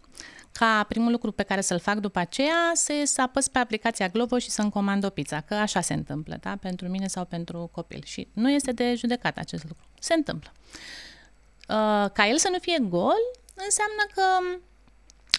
ca 0.52 0.84
primul 0.88 1.10
lucru 1.10 1.32
pe 1.32 1.42
care 1.42 1.60
să-l 1.60 1.78
fac 1.78 1.98
după 1.98 2.18
aceea, 2.18 2.70
se, 2.74 3.04
să 3.04 3.22
apăs 3.22 3.48
pe 3.48 3.58
aplicația 3.58 4.08
Glovo 4.08 4.38
și 4.38 4.50
să-mi 4.50 4.70
comand 4.70 5.04
o 5.04 5.10
pizza, 5.10 5.40
că 5.40 5.54
așa 5.54 5.80
se 5.80 5.94
întâmplă, 5.94 6.38
da? 6.40 6.56
pentru 6.60 6.88
mine 6.88 7.06
sau 7.06 7.24
pentru 7.24 7.70
copil. 7.72 8.02
Și 8.04 8.28
nu 8.32 8.50
este 8.50 8.72
de 8.72 8.94
judecat 8.94 9.38
acest 9.38 9.64
lucru. 9.68 9.84
Se 10.00 10.14
întâmplă. 10.14 10.52
Uh, 11.68 12.10
ca 12.12 12.28
el 12.28 12.38
să 12.38 12.48
nu 12.52 12.58
fie 12.58 12.78
gol, 12.88 13.22
înseamnă 13.54 14.02
că 14.14 14.22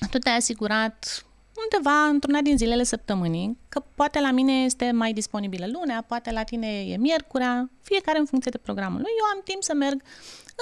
tu 0.07 0.17
te-ai 0.17 0.35
asigurat 0.35 1.25
undeva 1.63 2.03
într-una 2.05 2.41
din 2.41 2.57
zilele 2.57 2.83
săptămânii, 2.83 3.57
că 3.69 3.83
poate 3.95 4.19
la 4.19 4.31
mine 4.31 4.63
este 4.63 4.91
mai 4.91 5.13
disponibilă 5.13 5.65
lunea, 5.71 6.03
poate 6.07 6.31
la 6.31 6.43
tine 6.43 6.67
e 6.67 6.97
miercurea, 6.97 7.69
fiecare 7.81 8.17
în 8.17 8.25
funcție 8.25 8.51
de 8.51 8.57
programul 8.57 9.01
lui. 9.01 9.11
Eu 9.17 9.25
am 9.35 9.41
timp 9.43 9.63
să 9.63 9.73
merg 9.73 10.01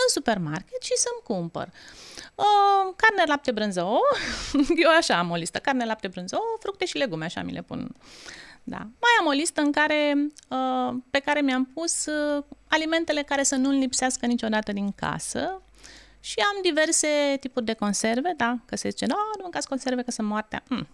în 0.06 0.10
supermarket 0.14 0.82
și 0.82 0.94
să-mi 0.96 1.24
cumpăr 1.24 1.68
uh, 2.36 2.94
carne, 2.96 3.24
lapte, 3.28 3.52
brânză, 3.52 3.84
ouă, 3.84 4.10
eu 4.84 4.90
așa 4.98 5.18
am 5.18 5.30
o 5.30 5.36
listă, 5.36 5.60
carne, 5.60 5.86
lapte, 5.86 6.08
brânză, 6.08 6.36
ouă, 6.36 6.58
fructe 6.60 6.86
și 6.86 6.98
legume, 6.98 7.26
așa 7.26 7.42
mi 7.42 7.52
le 7.52 7.62
pun. 7.62 7.96
Da. 8.64 8.78
Mai 8.78 9.14
am 9.20 9.26
o 9.26 9.32
listă 9.32 9.62
în 9.62 9.72
care, 9.72 10.16
uh, 10.48 10.96
pe 11.10 11.20
care 11.20 11.42
mi-am 11.42 11.66
pus 11.66 12.06
uh, 12.06 12.44
alimentele 12.68 13.24
care 13.24 13.44
să 13.44 13.56
nu 13.56 13.70
lipsească 13.70 14.26
niciodată 14.26 14.72
din 14.72 14.92
casă, 14.92 15.62
și 16.22 16.40
am 16.40 16.62
diverse 16.62 17.08
tipuri 17.40 17.66
de 17.66 17.74
conserve, 17.74 18.34
da, 18.38 18.58
că 18.66 18.76
se 18.76 18.90
zice, 18.90 19.06
no, 19.06 19.16
nu 19.16 19.42
mâncați 19.42 19.68
conserve 19.68 20.02
că 20.02 20.12
sunt 20.12 20.28
moartea. 20.28 20.64
Mm. 20.68 20.88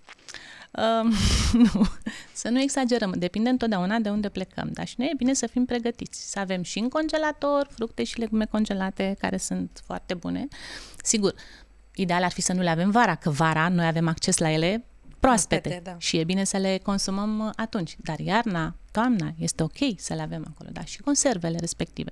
Uh, 0.72 1.14
nu, 1.74 1.86
să 2.34 2.50
nu 2.50 2.62
exagerăm, 2.62 3.14
depinde 3.18 3.50
întotdeauna 3.50 4.00
de 4.00 4.10
unde 4.10 4.30
plecăm, 4.30 4.70
dar 4.74 4.88
și 4.88 4.96
noi 4.98 5.08
e 5.12 5.16
bine 5.18 5.34
să 5.34 5.48
fim 5.48 5.66
pregătiți, 5.66 6.32
să 6.32 6.40
avem 6.40 6.62
și 6.62 6.80
în 6.80 6.90
congelator 6.90 7.68
fructe 7.72 8.04
și 8.04 8.20
legume 8.20 8.46
congelate 8.46 9.16
care 9.20 9.38
sunt 9.38 9.82
foarte 9.86 10.14
bune. 10.14 10.48
Sigur, 11.04 11.34
ideal 11.96 12.24
ar 12.24 12.32
fi 12.32 12.42
să 12.42 12.54
nu 12.54 12.62
le 12.62 12.70
avem 12.70 12.92
vara, 12.92 13.16
că 13.16 13.30
vara 13.30 13.70
noi 13.70 13.86
avem 13.86 14.08
acces 14.08 14.38
la 14.38 14.52
ele 14.52 14.86
proaspete 15.20 15.68
Aspete, 15.68 15.90
da. 15.90 15.96
și 15.98 16.18
e 16.18 16.24
bine 16.24 16.44
să 16.44 16.58
le 16.58 16.80
consumăm 16.84 17.54
atunci, 17.56 17.96
dar 17.98 18.20
iarna, 18.20 18.76
toamna, 18.92 19.34
este 19.38 19.64
ok 19.64 19.78
să 19.98 20.14
le 20.14 20.22
avem 20.22 20.46
acolo, 20.54 20.70
da, 20.72 20.84
și 20.84 21.02
conservele 21.02 21.58
respective. 21.60 22.12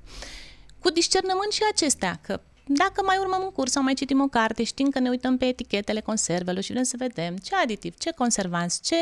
Cu 0.80 0.90
discernământ 0.90 1.52
și 1.52 1.62
acestea, 1.72 2.20
că 2.22 2.42
dacă 2.66 3.04
mai 3.06 3.18
urmăm 3.20 3.42
un 3.44 3.52
curs 3.52 3.72
sau 3.72 3.84
mai 3.84 3.94
citim 3.94 4.22
o 4.22 4.28
carte, 4.28 4.64
știm 4.64 4.90
că 4.90 5.00
ne 5.00 5.10
uităm 5.10 5.38
pe 5.38 5.46
etichetele 5.46 6.00
conservelor 6.00 6.64
și 6.64 6.72
vrem 6.72 6.84
să 6.84 6.96
vedem 6.98 7.36
ce 7.36 7.56
aditiv, 7.56 7.98
ce 7.98 8.12
conservanți, 8.12 8.82
ce 8.82 8.96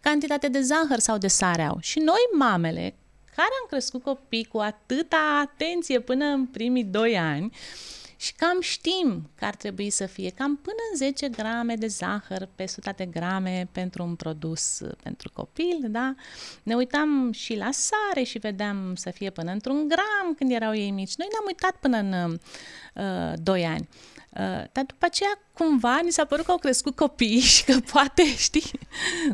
cantitate 0.00 0.48
de 0.48 0.60
zahăr 0.60 0.98
sau 0.98 1.18
de 1.18 1.28
sare 1.28 1.62
au. 1.62 1.78
Și 1.80 1.98
noi, 1.98 2.20
mamele, 2.38 2.94
care 3.36 3.48
am 3.62 3.66
crescut 3.68 4.02
copii 4.02 4.44
cu 4.44 4.58
atâta 4.58 5.40
atenție 5.42 6.00
până 6.00 6.24
în 6.24 6.46
primii 6.46 6.84
doi 6.84 7.18
ani, 7.18 7.52
și 8.16 8.32
cam 8.34 8.60
știm 8.60 9.30
că 9.34 9.44
ar 9.44 9.54
trebui 9.54 9.90
să 9.90 10.06
fie 10.06 10.30
cam 10.30 10.56
până 10.56 10.76
în 10.90 10.96
10 10.96 11.28
grame 11.28 11.74
de 11.74 11.86
zahăr 11.86 12.48
pe 12.54 12.62
100 12.62 12.92
de 12.96 13.04
grame 13.04 13.68
pentru 13.72 14.02
un 14.02 14.14
produs 14.14 14.80
pentru 15.02 15.30
copil, 15.32 15.78
da? 15.88 16.14
Ne 16.62 16.74
uitam 16.74 17.32
și 17.32 17.56
la 17.56 17.70
sare 17.70 18.22
și 18.22 18.38
vedeam 18.38 18.94
să 18.94 19.10
fie 19.10 19.30
până 19.30 19.50
într-un 19.50 19.88
gram 19.88 20.34
când 20.36 20.50
erau 20.50 20.74
ei 20.74 20.90
mici. 20.90 21.16
Noi 21.16 21.28
ne-am 21.30 21.44
uitat 21.46 21.76
până 21.76 21.96
în 21.96 22.38
uh, 22.94 23.32
2 23.42 23.64
ani. 23.64 23.88
Uh, 24.38 24.64
dar 24.72 24.84
după 24.84 25.04
aceea, 25.04 25.30
cumva, 25.52 26.00
ni 26.04 26.10
s-a 26.10 26.24
părut 26.24 26.44
că 26.44 26.50
au 26.50 26.56
crescut 26.56 26.96
copii 26.96 27.38
și 27.54 27.64
că 27.64 27.80
poate, 27.92 28.22
știi, 28.36 28.70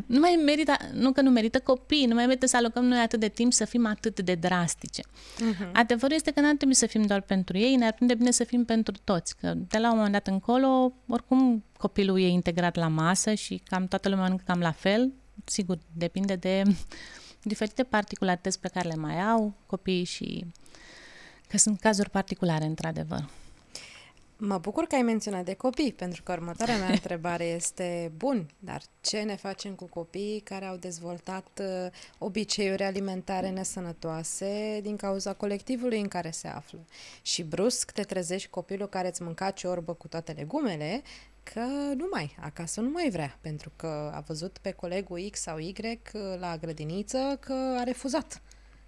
nu 0.05 0.19
mai 0.19 0.41
merită, 0.45 0.77
nu 0.93 1.11
că 1.11 1.21
nu 1.21 1.29
merită 1.29 1.59
copii, 1.59 2.05
nu 2.05 2.13
mai 2.13 2.25
merită 2.25 2.45
să 2.45 2.57
alocăm 2.57 2.85
noi 2.85 2.99
atât 2.99 3.19
de 3.19 3.27
timp 3.27 3.53
să 3.53 3.65
fim 3.65 3.85
atât 3.85 4.19
de 4.19 4.35
drastice. 4.35 5.01
Uh-huh. 5.01 5.71
Adevărul 5.73 6.15
este 6.15 6.31
că 6.31 6.39
n-ar 6.39 6.55
trebui 6.55 6.75
să 6.75 6.85
fim 6.85 7.01
doar 7.01 7.21
pentru 7.21 7.57
ei, 7.57 7.75
ne-ar 7.75 7.93
prinde 7.93 8.15
bine 8.15 8.31
să 8.31 8.43
fim 8.43 8.65
pentru 8.65 8.93
toți, 9.03 9.35
că 9.37 9.53
de 9.55 9.77
la 9.77 9.89
un 9.89 9.95
moment 9.95 10.13
dat 10.13 10.27
încolo, 10.27 10.93
oricum 11.07 11.63
copilul 11.77 12.19
e 12.19 12.27
integrat 12.27 12.75
la 12.75 12.87
masă 12.87 13.33
și 13.33 13.61
cam 13.65 13.87
toată 13.87 14.09
lumea 14.09 14.23
mănâncă 14.23 14.43
cam 14.47 14.59
la 14.59 14.71
fel, 14.71 15.11
sigur, 15.45 15.77
depinde 15.93 16.35
de 16.35 16.61
diferite 17.51 17.83
particularități 17.83 18.59
pe 18.59 18.67
care 18.67 18.87
le 18.87 18.95
mai 18.95 19.21
au 19.21 19.53
copiii 19.65 20.03
și 20.03 20.45
că 21.47 21.57
sunt 21.57 21.79
cazuri 21.79 22.09
particulare, 22.09 22.65
într-adevăr. 22.65 23.29
Mă 24.45 24.57
bucur 24.57 24.85
că 24.85 24.95
ai 24.95 25.01
menționat 25.01 25.45
de 25.45 25.53
copii, 25.53 25.93
pentru 25.93 26.23
că 26.23 26.31
următoarea 26.31 26.77
mea 26.77 26.89
întrebare 26.99 27.43
este, 27.43 28.11
bun, 28.17 28.49
dar 28.59 28.81
ce 29.01 29.21
ne 29.21 29.35
facem 29.35 29.73
cu 29.73 29.85
copiii 29.85 30.39
care 30.39 30.65
au 30.65 30.75
dezvoltat 30.75 31.61
uh, 31.61 31.91
obiceiuri 32.17 32.83
alimentare 32.83 33.49
nesănătoase 33.49 34.79
din 34.81 34.95
cauza 34.95 35.33
colectivului 35.33 35.99
în 35.99 36.07
care 36.07 36.31
se 36.31 36.47
află? 36.47 36.85
Și 37.21 37.43
brusc 37.43 37.91
te 37.91 38.01
trezești 38.01 38.49
copilul 38.49 38.87
care 38.87 39.07
îți 39.07 39.21
mânca 39.21 39.49
ciorbă 39.49 39.93
cu 39.93 40.07
toate 40.07 40.31
legumele, 40.31 41.01
că 41.43 41.65
nu 41.95 42.07
mai, 42.11 42.35
acasă 42.39 42.81
nu 42.81 42.89
mai 42.89 43.09
vrea, 43.09 43.37
pentru 43.41 43.71
că 43.75 44.11
a 44.13 44.19
văzut 44.19 44.57
pe 44.57 44.71
colegul 44.71 45.27
X 45.31 45.39
sau 45.39 45.57
Y 45.57 45.73
uh, 45.79 46.21
la 46.39 46.57
grădiniță 46.57 47.37
că 47.39 47.75
a 47.79 47.83
refuzat. 47.83 48.41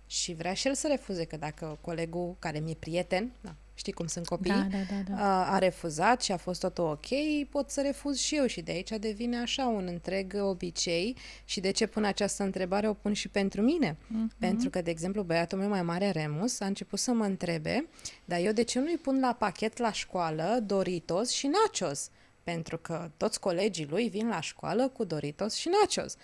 Și 0.07 0.33
vrea 0.33 0.53
și 0.53 0.67
el 0.67 0.73
să 0.73 0.87
refuze, 0.87 1.25
că 1.25 1.37
dacă 1.37 1.77
colegul 1.81 2.35
care 2.39 2.59
mi-e 2.59 2.75
prieten, 2.79 3.31
da, 3.41 3.55
știi 3.75 3.91
cum 3.91 4.07
sunt 4.07 4.27
copii, 4.27 4.51
da, 4.51 4.67
da, 4.71 4.77
da, 4.77 5.15
da. 5.15 5.43
A, 5.43 5.53
a 5.53 5.57
refuzat 5.57 6.21
și 6.21 6.31
a 6.31 6.37
fost 6.37 6.59
totul 6.59 6.83
ok, 6.83 7.07
pot 7.49 7.69
să 7.69 7.81
refuz 7.81 8.19
și 8.19 8.35
eu 8.35 8.45
și 8.45 8.61
de 8.61 8.71
aici 8.71 8.89
devine 8.89 9.37
așa 9.37 9.65
un 9.65 9.87
întreg 9.87 10.33
obicei 10.41 11.17
și 11.45 11.59
de 11.59 11.71
ce 11.71 11.87
pun 11.87 12.03
această 12.03 12.43
întrebare 12.43 12.87
o 12.87 12.93
pun 12.93 13.13
și 13.13 13.27
pentru 13.27 13.61
mine. 13.61 13.93
Uh-huh. 13.93 14.37
Pentru 14.39 14.69
că, 14.69 14.81
de 14.81 14.89
exemplu, 14.89 15.23
băiatul 15.23 15.57
meu 15.57 15.69
mai 15.69 15.81
mare, 15.81 16.09
Remus, 16.09 16.59
a 16.59 16.65
început 16.65 16.99
să 16.99 17.11
mă 17.11 17.25
întrebe, 17.25 17.87
dar 18.25 18.39
eu 18.39 18.51
de 18.51 18.63
ce 18.63 18.79
nu-i 18.79 18.97
pun 18.97 19.19
la 19.19 19.33
pachet 19.33 19.77
la 19.77 19.91
școală 19.91 20.59
Doritos 20.65 21.31
și 21.31 21.47
Nachos? 21.47 22.09
Pentru 22.43 22.77
că 22.77 23.11
toți 23.17 23.39
colegii 23.39 23.87
lui 23.89 24.09
vin 24.09 24.27
la 24.27 24.41
școală 24.41 24.87
cu 24.87 25.03
Doritos 25.03 25.53
și 25.53 25.69
Nachos. 25.81 26.15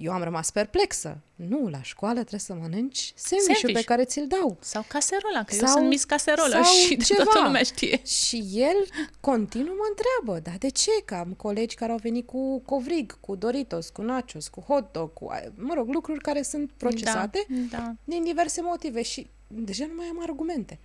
Eu 0.00 0.12
am 0.12 0.22
rămas 0.22 0.50
perplexă. 0.50 1.18
Nu, 1.34 1.68
la 1.68 1.82
școală 1.82 2.18
trebuie 2.18 2.40
să 2.40 2.54
mănânci 2.54 3.12
sandwich 3.16 3.72
pe 3.72 3.84
care 3.84 4.04
ți-l 4.04 4.26
dau. 4.26 4.56
Sau 4.60 4.84
caserola, 4.88 5.44
că 5.44 5.54
sau, 5.54 5.66
eu 5.66 5.74
sunt 5.74 5.88
mis 5.88 6.04
caserolă 6.04 6.62
și 6.62 6.96
ceva. 7.04 7.22
toată 7.22 7.40
lumea 7.42 7.62
știe. 7.62 8.00
Și 8.04 8.48
el 8.52 8.86
continuu 9.20 9.74
mă 9.74 9.86
întreabă, 9.88 10.40
dar 10.48 10.56
de 10.58 10.68
ce? 10.68 10.90
Că 11.04 11.14
am 11.14 11.32
colegi 11.36 11.74
care 11.74 11.92
au 11.92 11.98
venit 12.02 12.26
cu 12.26 12.60
covrig, 12.60 13.20
cu 13.20 13.34
Doritos, 13.34 13.88
cu 13.88 14.02
nachos, 14.02 14.48
cu 14.48 14.60
hot 14.60 14.92
dog, 14.92 15.12
cu, 15.12 15.30
mă 15.54 15.74
rog, 15.74 15.88
lucruri 15.92 16.20
care 16.20 16.42
sunt 16.42 16.70
procesate 16.76 17.46
da, 17.48 17.78
da. 17.78 17.92
din 18.04 18.24
diverse 18.24 18.60
motive 18.62 19.02
și 19.02 19.26
deja 19.46 19.86
nu 19.86 19.94
mai 19.96 20.06
am 20.06 20.22
argumente. 20.22 20.78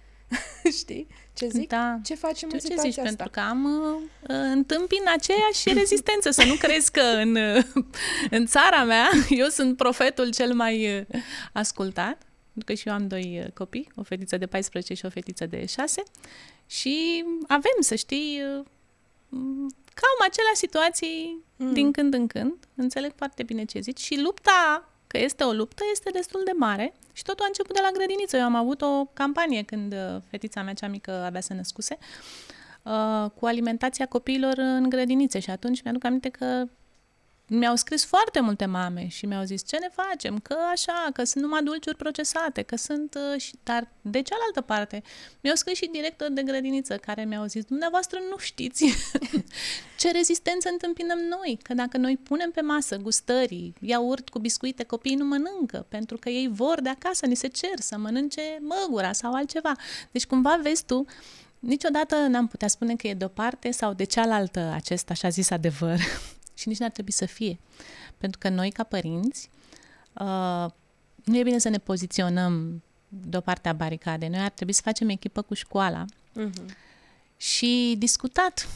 Știi 0.80 1.08
ce 1.36 1.48
zic? 1.48 1.68
Da. 1.68 2.00
Ce 2.04 2.16
facem 2.16 2.50
Știu 2.50 2.54
în 2.54 2.60
situația 2.60 2.92
ce 2.92 3.00
asta? 3.00 3.10
zici, 3.10 3.18
pentru 3.18 3.30
că 3.30 3.40
am 3.40 3.64
uh, 3.66 4.38
întâmpin 4.52 5.02
aceeași 5.16 5.74
rezistență. 5.80 6.32
Să 6.32 6.44
nu 6.46 6.54
crezi 6.54 6.92
că 6.92 7.02
în, 7.02 7.36
uh, 7.36 7.64
în 8.30 8.46
țara 8.46 8.84
mea 8.84 9.10
eu 9.30 9.48
sunt 9.48 9.78
profetul 9.78 10.30
cel 10.30 10.54
mai 10.54 10.98
uh, 10.98 11.22
ascultat, 11.54 12.18
pentru 12.54 12.66
că 12.66 12.74
și 12.74 12.88
eu 12.88 12.94
am 12.94 13.08
doi 13.08 13.42
uh, 13.44 13.52
copii, 13.52 13.92
o 13.96 14.04
fetiță 14.04 14.38
de 14.38 14.46
14 14.46 14.94
și 14.94 15.06
o 15.06 15.10
fetiță 15.10 15.46
de 15.46 15.66
6 15.66 16.04
și 16.68 17.24
avem, 17.48 17.78
să 17.80 17.96
știi, 17.96 18.42
uh, 18.42 18.66
cam 19.94 20.28
aceleași 20.28 20.58
situații 20.58 21.44
mm. 21.56 21.74
din 21.74 21.92
când 21.92 22.14
în 22.14 22.28
când. 22.28 22.54
Înțeleg 22.76 23.12
foarte 23.16 23.44
bine 23.44 23.66
ce 23.66 23.80
zici 23.80 24.00
și 24.00 24.20
lupta 24.20 24.90
că 25.16 25.24
este 25.24 25.44
o 25.44 25.52
luptă, 25.52 25.84
este 25.92 26.10
destul 26.10 26.42
de 26.46 26.52
mare 26.58 26.94
și 27.14 27.24
totul 27.24 27.44
a 27.44 27.48
început 27.48 27.76
de 27.76 27.82
la 27.84 27.92
grădiniță. 27.92 28.38
Eu 28.38 28.44
am 28.44 28.56
avut 28.56 28.82
o 28.82 29.06
campanie 29.06 29.62
când 29.64 29.94
uh, 29.94 30.22
fetița 30.30 30.62
mea 30.62 30.74
cea 30.74 30.88
mică 30.88 31.12
abia 31.12 31.42
se 31.42 31.54
născuse 31.54 31.98
uh, 32.84 33.30
cu 33.36 33.46
alimentația 33.46 34.06
copiilor 34.06 34.58
în 34.58 34.90
grădinițe 34.90 35.40
și 35.40 35.50
atunci 35.50 35.82
mi-aduc 35.82 36.04
aminte 36.04 36.30
că 36.30 36.66
mi-au 37.48 37.76
scris 37.76 38.06
foarte 38.06 38.40
multe 38.40 38.66
mame 38.66 39.08
și 39.08 39.26
mi-au 39.26 39.44
zis 39.44 39.68
ce 39.68 39.78
ne 39.78 39.88
facem, 39.92 40.40
că 40.40 40.56
așa, 40.72 41.08
că 41.14 41.24
sunt 41.24 41.44
numai 41.44 41.64
dulciuri 41.64 41.96
procesate, 41.96 42.62
că 42.62 42.76
sunt... 42.76 43.18
Uh, 43.34 43.42
și... 43.42 43.54
Dar 43.64 43.88
de 44.02 44.22
cealaltă 44.22 44.62
parte, 44.62 45.04
mi-au 45.42 45.56
scris 45.56 45.78
și 45.78 45.90
director 45.92 46.30
de 46.30 46.42
grădiniță 46.42 46.98
care 46.98 47.26
mi-au 47.26 47.46
zis, 47.46 47.64
dumneavoastră 47.64 48.20
nu 48.30 48.38
știți 48.38 48.86
ce 50.00 50.12
rezistență 50.12 50.70
întâmpinăm 50.72 51.20
noi, 51.20 51.60
că 51.62 51.74
dacă 51.74 51.98
noi 51.98 52.18
punem 52.18 52.52
pe 52.52 52.62
masă 52.62 52.98
gustării, 52.98 53.74
iaurt 53.80 54.30
cu 54.30 54.40
biscuite, 54.40 54.84
copiii 54.84 55.16
nu 55.16 55.26
mănâncă, 55.26 55.86
pentru 55.90 56.18
că 56.18 56.30
ei 56.30 56.48
vor 56.52 56.82
de 56.82 56.90
acasă, 56.90 57.26
ni 57.26 57.36
se 57.36 57.48
cer 57.48 57.80
să 57.80 57.98
mănânce 57.98 58.42
măgura 58.60 59.12
sau 59.12 59.34
altceva. 59.34 59.72
Deci 60.12 60.26
cumva 60.26 60.60
vezi 60.62 60.86
tu, 60.86 61.06
niciodată 61.60 62.16
n-am 62.16 62.48
putea 62.48 62.68
spune 62.68 62.96
că 62.96 63.08
e 63.08 63.14
de 63.14 63.26
o 63.26 63.28
parte 63.28 63.72
sau 63.72 63.94
de 63.94 64.04
cealaltă 64.04 64.72
acest 64.74 65.10
așa 65.10 65.30
zis 65.30 65.50
adevăr 65.50 66.00
și 66.56 66.68
nici 66.68 66.78
n-ar 66.78 66.92
trebui 66.92 67.12
să 67.12 67.26
fie. 67.26 67.60
Pentru 68.18 68.40
că 68.40 68.50
noi, 68.50 68.72
ca 68.72 68.84
părinți, 68.84 69.50
uh, 70.14 70.66
nu 71.24 71.38
e 71.38 71.44
bine 71.44 71.58
să 71.58 71.70
ne 71.70 71.78
poziționăm 71.78 72.84
de 73.08 73.38
o 73.38 73.42
parte 73.42 73.70
a 73.70 73.74
baricadei. 73.74 74.30
Noi 74.30 74.40
ar 74.40 74.50
trebui 74.50 74.74
să 74.74 74.82
facem 74.84 75.10
echipă 75.10 75.42
cu 75.42 75.54
școala 75.54 76.06
uh-huh. 76.06 76.76
și 77.38 77.96
discutat 77.98 78.68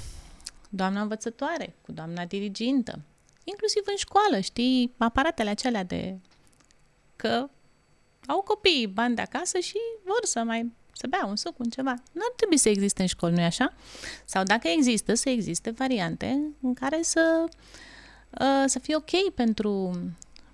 doamna 0.69 1.01
învățătoare, 1.01 1.75
cu 1.81 1.91
doamna 1.91 2.25
dirigintă, 2.25 2.99
inclusiv 3.43 3.83
în 3.85 3.95
școală, 3.95 4.39
știi, 4.39 4.93
aparatele 4.97 5.49
acelea 5.49 5.83
de 5.83 6.17
că 7.15 7.49
au 8.27 8.41
copiii 8.41 8.87
bani 8.87 9.15
de 9.15 9.21
acasă 9.21 9.59
și 9.59 9.77
vor 10.03 10.19
să 10.23 10.43
mai 10.43 10.71
să 10.99 11.07
bea 11.07 11.25
un 11.25 11.35
suc, 11.35 11.59
un 11.59 11.69
ceva. 11.69 11.93
Nu 12.11 12.21
ar 12.29 12.33
trebui 12.35 12.57
să 12.57 12.69
existe 12.69 13.01
în 13.01 13.07
școli, 13.07 13.33
nu-i 13.33 13.43
așa? 13.43 13.73
Sau 14.25 14.43
dacă 14.43 14.67
există, 14.67 15.13
să 15.13 15.29
existe 15.29 15.69
variante 15.69 16.41
în 16.61 16.73
care 16.73 16.99
să, 17.01 17.43
uh, 18.29 18.63
să 18.65 18.79
fie 18.79 18.95
ok 18.95 19.33
pentru, 19.35 19.99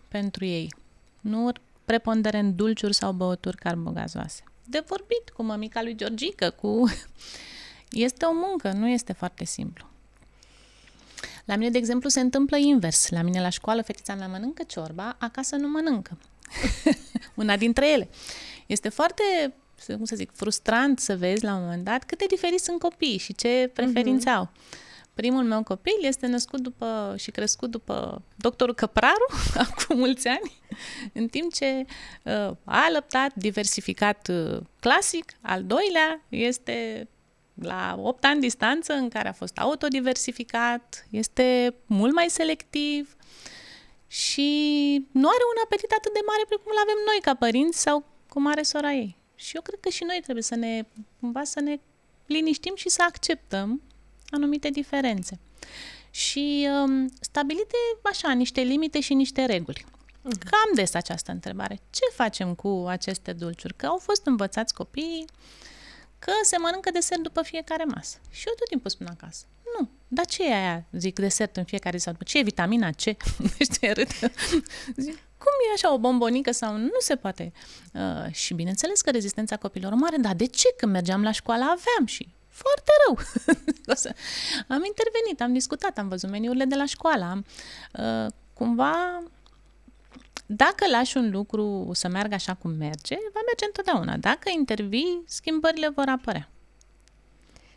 pentru 0.07 0.45
ei. 0.45 0.73
Nu 1.21 1.51
preponderent 1.85 2.55
dulciuri 2.55 2.93
sau 2.93 3.11
băuturi 3.11 3.57
carbogazoase. 3.57 4.43
De 4.63 4.83
vorbit 4.87 5.29
cu 5.33 5.43
mămica 5.43 5.81
lui 5.81 5.95
Georgică, 5.95 6.49
cu... 6.49 6.83
Este 7.89 8.25
o 8.25 8.33
muncă, 8.33 8.71
nu 8.71 8.87
este 8.87 9.13
foarte 9.13 9.45
simplu. 9.45 9.85
La 11.45 11.55
mine, 11.55 11.69
de 11.69 11.77
exemplu, 11.77 12.09
se 12.09 12.19
întâmplă 12.19 12.57
invers. 12.57 13.09
La 13.09 13.21
mine 13.21 13.41
la 13.41 13.49
școală 13.49 13.81
fetița 13.81 14.15
mea 14.15 14.27
mănâncă 14.27 14.63
ciorba, 14.63 15.15
acasă 15.19 15.55
nu 15.55 15.67
mănâncă. 15.67 16.17
Una 17.35 17.57
dintre 17.57 17.91
ele. 17.91 18.09
Este 18.65 18.89
foarte 18.89 19.53
cum 19.87 20.05
să 20.05 20.15
zic, 20.15 20.31
frustrant 20.33 20.99
să 20.99 21.17
vezi 21.17 21.43
la 21.43 21.55
un 21.55 21.61
moment 21.61 21.83
dat 21.83 22.03
cât 22.03 22.17
de 22.17 22.25
diferiți 22.27 22.63
sunt 22.63 22.79
copiii 22.79 23.17
și 23.17 23.35
ce 23.35 23.71
preferințe 23.73 24.29
uh-huh. 24.29 24.35
au. 24.35 24.49
Primul 25.13 25.43
meu 25.43 25.63
copil 25.63 25.97
este 26.01 26.27
născut 26.27 26.59
după 26.59 27.15
și 27.17 27.31
crescut 27.31 27.71
după 27.71 28.21
doctorul 28.35 28.75
Căpraru, 28.75 29.25
acum 29.67 29.97
mulți 29.97 30.27
ani, 30.27 30.61
în 31.13 31.27
timp 31.27 31.53
ce 31.53 31.85
uh, 32.23 32.51
a 32.63 32.87
lăptat 32.91 33.33
diversificat 33.35 34.27
uh, 34.27 34.57
clasic. 34.79 35.31
Al 35.41 35.63
doilea 35.63 36.21
este 36.29 37.07
la 37.61 37.95
8 37.99 38.25
ani 38.25 38.39
distanță 38.41 38.93
în 38.93 39.09
care 39.09 39.27
a 39.27 39.33
fost 39.33 39.57
autodiversificat, 39.57 41.07
este 41.09 41.75
mult 41.85 42.13
mai 42.13 42.29
selectiv 42.29 43.15
și 44.07 44.49
nu 45.11 45.27
are 45.27 45.43
un 45.53 45.61
apetit 45.63 45.91
atât 45.91 46.13
de 46.13 46.19
mare 46.25 46.43
precum 46.47 46.71
îl 46.71 46.81
avem 46.81 46.99
noi 47.05 47.19
ca 47.21 47.35
părinți 47.35 47.81
sau 47.81 48.05
cum 48.29 48.47
are 48.47 48.61
sora 48.61 48.91
ei. 48.91 49.17
Și 49.35 49.55
eu 49.55 49.61
cred 49.61 49.79
că 49.79 49.89
și 49.89 50.03
noi 50.03 50.19
trebuie 50.23 50.43
să 50.43 50.55
ne, 50.55 50.85
cumva 51.19 51.43
să 51.43 51.59
ne 51.59 51.79
liniștim 52.25 52.75
și 52.75 52.89
să 52.89 53.03
acceptăm 53.07 53.81
anumite 54.29 54.69
diferențe. 54.69 55.39
Și 56.09 56.67
um, 56.71 57.11
stabilite 57.19 57.75
așa 58.03 58.31
niște 58.31 58.61
limite 58.61 58.99
și 58.99 59.13
niște 59.13 59.45
reguli. 59.45 59.85
Uh-huh. 59.85 60.49
Cam 60.49 60.73
des 60.75 60.93
această 60.93 61.31
întrebare. 61.31 61.79
Ce 61.89 62.01
facem 62.13 62.55
cu 62.55 62.85
aceste 62.87 63.33
dulciuri? 63.33 63.75
Că 63.75 63.85
au 63.85 63.97
fost 63.97 64.25
învățați 64.25 64.73
copiii 64.73 65.25
că 66.19 66.31
se 66.43 66.57
mănâncă 66.57 66.91
desert 66.91 67.21
după 67.21 67.41
fiecare 67.41 67.83
masă. 67.83 68.17
Și 68.29 68.43
eu 68.47 68.53
tot 68.53 68.67
timpul 68.67 68.89
spun 68.89 69.07
acasă. 69.07 69.45
Nu, 69.79 69.89
dar 70.07 70.25
ce 70.25 70.43
e 70.43 70.53
aia, 70.53 70.85
zic, 70.91 71.19
desert 71.19 71.57
în 71.57 71.63
fiecare 71.63 71.97
zi? 71.97 72.09
Ce 72.25 72.37
e 72.37 72.41
vitamina 72.41 72.89
C? 72.89 73.01
Știi, 73.59 73.93
râd. 73.93 74.07
Zic, 74.95 75.13
cum 75.13 75.34
e 75.69 75.73
așa 75.73 75.93
o 75.93 75.97
bombonică 75.97 76.51
sau 76.51 76.77
nu 76.77 76.99
se 76.99 77.15
poate? 77.15 77.51
Uh, 77.93 78.33
și 78.33 78.53
bineînțeles 78.53 79.01
că 79.01 79.11
rezistența 79.11 79.57
copilor 79.57 79.93
mare, 79.93 80.17
dar 80.17 80.35
de 80.35 80.45
ce? 80.45 80.73
Când 80.77 80.91
mergeam 80.91 81.23
la 81.23 81.31
școală 81.31 81.63
aveam 81.63 82.05
și 82.05 82.27
foarte 82.47 82.91
rău. 83.05 83.17
am 84.75 84.83
intervenit, 84.85 85.41
am 85.41 85.53
discutat, 85.53 85.97
am 85.97 86.07
văzut 86.07 86.29
meniurile 86.29 86.65
de 86.65 86.75
la 86.75 86.85
școală, 86.85 87.23
am, 87.23 87.45
uh, 87.99 88.31
cumva 88.53 89.23
dacă 90.45 90.87
lași 90.91 91.17
un 91.17 91.29
lucru 91.31 91.89
să 91.93 92.07
meargă 92.07 92.33
așa 92.33 92.53
cum 92.53 92.71
merge, 92.71 93.15
va 93.33 93.39
merge 93.45 93.65
întotdeauna. 93.65 94.17
Dacă 94.17 94.49
intervii, 94.55 95.23
schimbările 95.25 95.89
vor 95.89 96.05
apărea. 96.07 96.49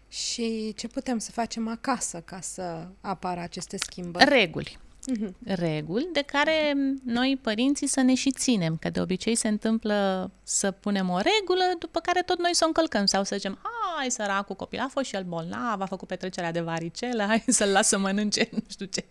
Și 0.08 0.74
ce 0.76 0.88
putem 0.88 1.18
să 1.18 1.30
facem 1.30 1.68
acasă 1.68 2.20
ca 2.20 2.40
să 2.40 2.88
apară 3.00 3.40
aceste 3.40 3.76
schimbări? 3.76 4.28
Reguli. 4.28 4.78
Uh-huh. 5.06 5.30
Reguli 5.44 6.08
de 6.12 6.22
care 6.22 6.74
noi, 7.04 7.38
părinții, 7.42 7.86
să 7.86 8.00
ne 8.00 8.14
și 8.14 8.30
ținem, 8.30 8.76
că 8.76 8.90
de 8.90 9.00
obicei 9.00 9.34
se 9.34 9.48
întâmplă 9.48 10.30
să 10.42 10.70
punem 10.70 11.08
o 11.08 11.16
regulă, 11.16 11.62
după 11.78 12.00
care 12.00 12.22
tot 12.22 12.38
noi 12.38 12.54
să 12.54 12.64
o 12.64 12.66
încălcăm 12.66 13.06
sau 13.06 13.24
să 13.24 13.36
zicem, 13.36 13.58
hai 13.96 14.10
săracul 14.10 14.56
copil, 14.56 14.78
a 14.78 14.88
fost 14.88 15.06
și 15.06 15.14
el 15.14 15.22
bolnav, 15.22 15.80
a 15.80 15.86
făcut 15.86 16.08
petrecerea 16.08 16.52
de 16.52 16.60
varicelă, 16.60 17.22
hai 17.22 17.44
să-l 17.58 17.68
las 17.68 17.88
să 17.88 17.98
mănânce 17.98 18.48
nu 18.52 18.62
știu 18.68 18.86
ce. 18.86 19.04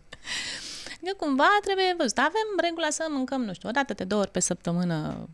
Adică 0.96 1.16
cumva 1.18 1.48
trebuie 1.62 1.96
văzut. 1.98 2.18
Avem 2.18 2.48
regula 2.64 2.90
să 2.90 3.06
mâncăm, 3.10 3.44
nu 3.44 3.54
știu, 3.54 3.70
o 3.70 3.72
dată 3.72 3.94
de 3.94 4.04
două 4.04 4.22
ori 4.22 4.32
pe 4.32 4.40
săptămână 4.40 5.30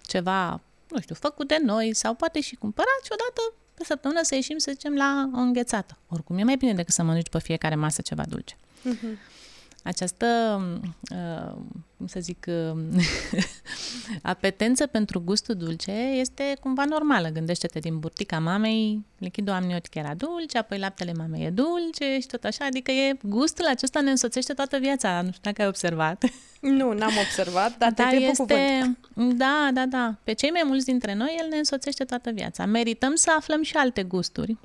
ceva, 0.00 0.60
nu 0.88 1.00
știu, 1.00 1.14
făcut 1.14 1.48
de 1.48 1.58
noi 1.62 1.94
sau 1.94 2.14
poate 2.14 2.40
și 2.40 2.54
cumpărat 2.54 3.00
și 3.02 3.10
odată 3.12 3.54
pe 3.74 3.84
săptămână 3.84 4.20
să 4.22 4.34
ieșim, 4.34 4.58
să 4.58 4.70
zicem, 4.70 4.94
la 4.94 5.30
o 5.34 5.38
înghețată. 5.38 5.98
Oricum, 6.08 6.38
e 6.38 6.42
mai 6.42 6.56
bine 6.56 6.74
decât 6.74 6.94
să 6.94 7.02
mănânci 7.02 7.28
pe 7.28 7.38
fiecare 7.38 7.74
masă 7.74 8.02
ceva 8.02 8.22
dulce. 8.28 8.56
Uh-huh 8.56 9.36
această, 9.82 10.26
uh, 11.10 11.56
cum 11.96 12.06
să 12.06 12.20
zic, 12.20 12.46
uh, 12.48 13.02
apetență 14.22 14.86
pentru 14.86 15.20
gustul 15.20 15.54
dulce 15.54 15.92
este 15.92 16.56
cumva 16.60 16.84
normală. 16.84 17.28
Gândește-te 17.28 17.78
din 17.78 17.98
burtica 17.98 18.38
mamei, 18.38 19.04
lichidul 19.18 19.54
amniotic 19.54 19.94
era 19.94 20.14
dulce, 20.14 20.58
apoi 20.58 20.78
laptele 20.78 21.12
mamei 21.12 21.44
e 21.44 21.50
dulce 21.50 22.18
și 22.20 22.26
tot 22.26 22.44
așa, 22.44 22.64
adică 22.64 22.90
e 22.90 23.18
gustul 23.22 23.66
acesta 23.66 24.00
ne 24.00 24.10
însoțește 24.10 24.52
toată 24.52 24.78
viața, 24.78 25.22
nu 25.22 25.28
știu 25.30 25.42
dacă 25.42 25.62
ai 25.62 25.68
observat. 25.68 26.24
Nu, 26.60 26.92
n-am 26.92 27.12
observat, 27.24 27.78
dar, 27.78 27.92
dar 27.92 28.08
te 28.08 28.16
este, 28.16 28.42
cuvânt. 29.14 29.38
Da, 29.38 29.70
da, 29.72 29.86
da. 29.86 30.14
Pe 30.24 30.32
cei 30.32 30.50
mai 30.50 30.62
mulți 30.64 30.84
dintre 30.84 31.14
noi, 31.14 31.36
el 31.40 31.48
ne 31.48 31.56
însoțește 31.56 32.04
toată 32.04 32.30
viața. 32.30 32.66
Merităm 32.66 33.14
să 33.14 33.34
aflăm 33.36 33.62
și 33.62 33.76
alte 33.76 34.02
gusturi. 34.02 34.56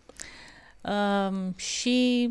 Uh, 0.82 1.54
și 1.56 2.30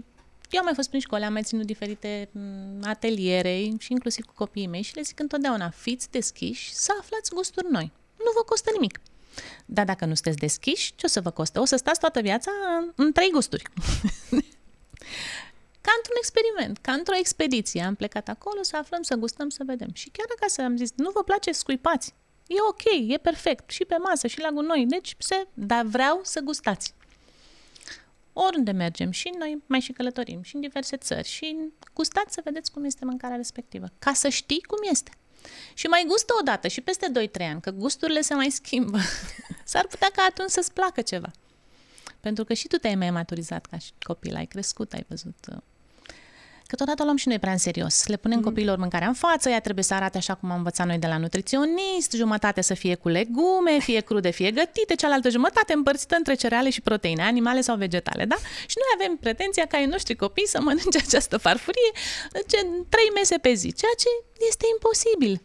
eu 0.52 0.58
am 0.60 0.64
mai 0.64 0.74
fost 0.74 0.88
prin 0.88 1.00
școală, 1.00 1.24
am 1.24 1.32
mai 1.32 1.42
ținut 1.42 1.66
diferite 1.66 2.28
mm, 2.32 2.82
ateliere 2.84 3.70
și 3.78 3.92
inclusiv 3.92 4.24
cu 4.24 4.32
copiii 4.36 4.66
mei 4.66 4.82
și 4.82 4.94
le 4.94 5.02
zic 5.02 5.20
întotdeauna, 5.20 5.70
fiți 5.70 6.10
deschiși 6.10 6.72
să 6.74 6.92
aflați 7.00 7.34
gusturi 7.34 7.66
noi. 7.70 7.92
Nu 8.16 8.30
vă 8.34 8.42
costă 8.42 8.70
nimic. 8.72 9.00
Dar 9.66 9.84
dacă 9.84 10.04
nu 10.04 10.14
sunteți 10.14 10.36
deschiși, 10.36 10.92
ce 10.96 11.06
o 11.06 11.08
să 11.08 11.20
vă 11.20 11.30
costă? 11.30 11.60
O 11.60 11.64
să 11.64 11.76
stați 11.76 12.00
toată 12.00 12.20
viața 12.20 12.50
în 12.94 13.12
trei 13.12 13.30
gusturi. 13.30 13.62
Ca 15.86 15.92
într-un 15.96 16.16
experiment, 16.16 16.78
ca 16.78 16.92
într-o 16.92 17.14
expediție. 17.14 17.82
Am 17.82 17.94
plecat 17.94 18.28
acolo 18.28 18.62
să 18.62 18.76
aflăm, 18.76 19.02
să 19.02 19.14
gustăm, 19.14 19.48
să 19.48 19.62
vedem. 19.66 19.88
Și 19.92 20.10
chiar 20.10 20.26
acasă 20.36 20.62
am 20.62 20.76
zis, 20.76 20.90
nu 20.96 21.10
vă 21.10 21.22
place, 21.22 21.52
scuipați. 21.52 22.14
E 22.46 22.54
ok, 22.68 23.12
e 23.12 23.18
perfect, 23.18 23.70
și 23.70 23.84
pe 23.84 23.96
masă, 23.96 24.26
și 24.26 24.40
la 24.40 24.50
gunoi, 24.50 24.86
deci 24.88 25.14
se, 25.18 25.46
dar 25.54 25.84
vreau 25.84 26.20
să 26.22 26.40
gustați. 26.40 26.94
Oriunde 28.32 28.70
mergem 28.70 29.10
și 29.10 29.32
noi 29.38 29.62
mai 29.66 29.80
și 29.80 29.92
călătorim 29.92 30.42
și 30.42 30.54
în 30.54 30.60
diverse 30.60 30.96
țări 30.96 31.28
și 31.28 31.56
gustați 31.94 32.34
să 32.34 32.40
vedeți 32.44 32.72
cum 32.72 32.84
este 32.84 33.04
mâncarea 33.04 33.36
respectivă, 33.36 33.86
ca 33.98 34.12
să 34.12 34.28
știi 34.28 34.62
cum 34.62 34.78
este. 34.90 35.10
Și 35.74 35.86
mai 35.86 36.04
gustă 36.08 36.32
o 36.40 36.42
dată 36.42 36.68
și 36.68 36.80
peste 36.80 37.12
2-3 37.28 37.30
ani, 37.38 37.60
că 37.60 37.70
gusturile 37.70 38.20
se 38.20 38.34
mai 38.34 38.50
schimbă. 38.50 38.98
S-ar 39.64 39.86
putea 39.86 40.10
ca 40.14 40.26
atunci 40.28 40.50
să-ți 40.50 40.72
placă 40.72 41.00
ceva. 41.00 41.30
Pentru 42.20 42.44
că 42.44 42.54
și 42.54 42.68
tu 42.68 42.76
te-ai 42.76 42.94
mai 42.94 43.10
maturizat 43.10 43.66
ca 43.66 43.78
și 43.78 43.92
copil, 44.02 44.34
ai 44.34 44.46
crescut, 44.46 44.92
ai 44.92 45.04
văzut 45.08 45.46
uh, 45.50 45.62
Câteodată 46.72 47.04
luăm 47.04 47.16
și 47.16 47.28
noi 47.28 47.38
prea 47.38 47.52
în 47.52 47.58
serios. 47.58 48.06
Le 48.06 48.16
punem 48.16 48.38
mm. 48.38 48.44
copiilor 48.44 48.78
mâncarea 48.78 49.08
în 49.08 49.14
față, 49.14 49.48
ea 49.48 49.60
trebuie 49.60 49.84
să 49.84 49.94
arate 49.94 50.16
așa 50.16 50.34
cum 50.34 50.50
am 50.50 50.56
învățat 50.56 50.86
noi 50.86 50.98
de 50.98 51.06
la 51.06 51.18
nutriționist, 51.18 52.12
jumătate 52.12 52.60
să 52.60 52.74
fie 52.74 52.94
cu 52.94 53.08
legume, 53.08 53.78
fie 53.78 54.00
crude, 54.00 54.30
fie 54.30 54.50
gătite, 54.50 54.94
cealaltă 54.94 55.28
jumătate 55.28 55.72
împărțită 55.72 56.14
între 56.16 56.34
cereale 56.34 56.70
și 56.70 56.80
proteine, 56.80 57.22
animale 57.22 57.60
sau 57.60 57.76
vegetale, 57.76 58.24
da? 58.24 58.36
Și 58.66 58.76
noi 58.82 58.90
avem 58.94 59.16
pretenția 59.16 59.66
ca 59.66 59.76
ai 59.76 59.86
noștri 59.86 60.16
copii 60.16 60.46
să 60.46 60.60
mănânce 60.64 60.98
această 61.06 61.36
farfurie 61.36 61.90
trei 62.88 63.10
mese 63.14 63.38
pe 63.38 63.52
zi, 63.52 63.72
ceea 63.72 63.94
ce 63.98 64.08
este 64.48 64.64
imposibil. 64.72 65.42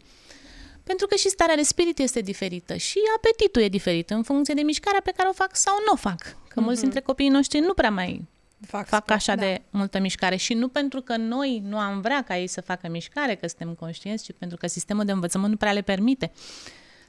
Pentru 0.84 1.08
că 1.08 1.16
și 1.16 1.30
starea 1.30 1.56
de 1.56 1.64
spirit 1.64 2.00
este 2.00 2.22
diferită 2.22 2.76
și 2.76 3.00
apetitul 3.16 3.62
e 3.62 3.68
diferit 3.68 4.10
în 4.10 4.24
funcție 4.24 4.54
de 4.54 4.62
mișcarea 4.62 5.02
pe 5.04 5.14
care 5.16 5.30
o 5.30 5.34
fac 5.34 5.56
sau 5.56 5.74
nu 5.86 5.92
o 5.94 5.96
fac. 5.96 6.22
Că 6.22 6.36
mm-hmm. 6.60 6.64
mulți 6.64 6.82
dintre 6.82 7.02
copiii 7.02 7.30
noștri 7.30 7.60
nu 7.60 7.74
prea 7.74 7.92
mai 7.92 8.28
fac, 8.62 8.88
fac 8.88 9.12
așa 9.12 9.36
da. 9.36 9.42
de 9.42 9.62
multă 9.70 10.00
mișcare 10.00 10.36
și 10.36 10.54
nu 10.54 10.68
pentru 10.68 11.02
că 11.02 11.18
noi 11.18 11.60
nu 11.64 11.78
am 11.78 12.02
vrea 12.02 12.24
ca 12.24 12.38
ei 12.38 12.48
să 12.48 12.62
facă 12.62 12.88
mișcare, 12.88 13.36
că 13.36 13.48
suntem 13.48 13.74
conștienți, 13.74 14.24
ci 14.24 14.32
pentru 14.38 14.58
că 14.58 14.68
sistemul 14.68 15.06
de 15.06 15.12
învățământ 15.12 15.52
nu 15.52 15.58
prea 15.58 15.74
le 15.74 15.82
permite 15.82 16.32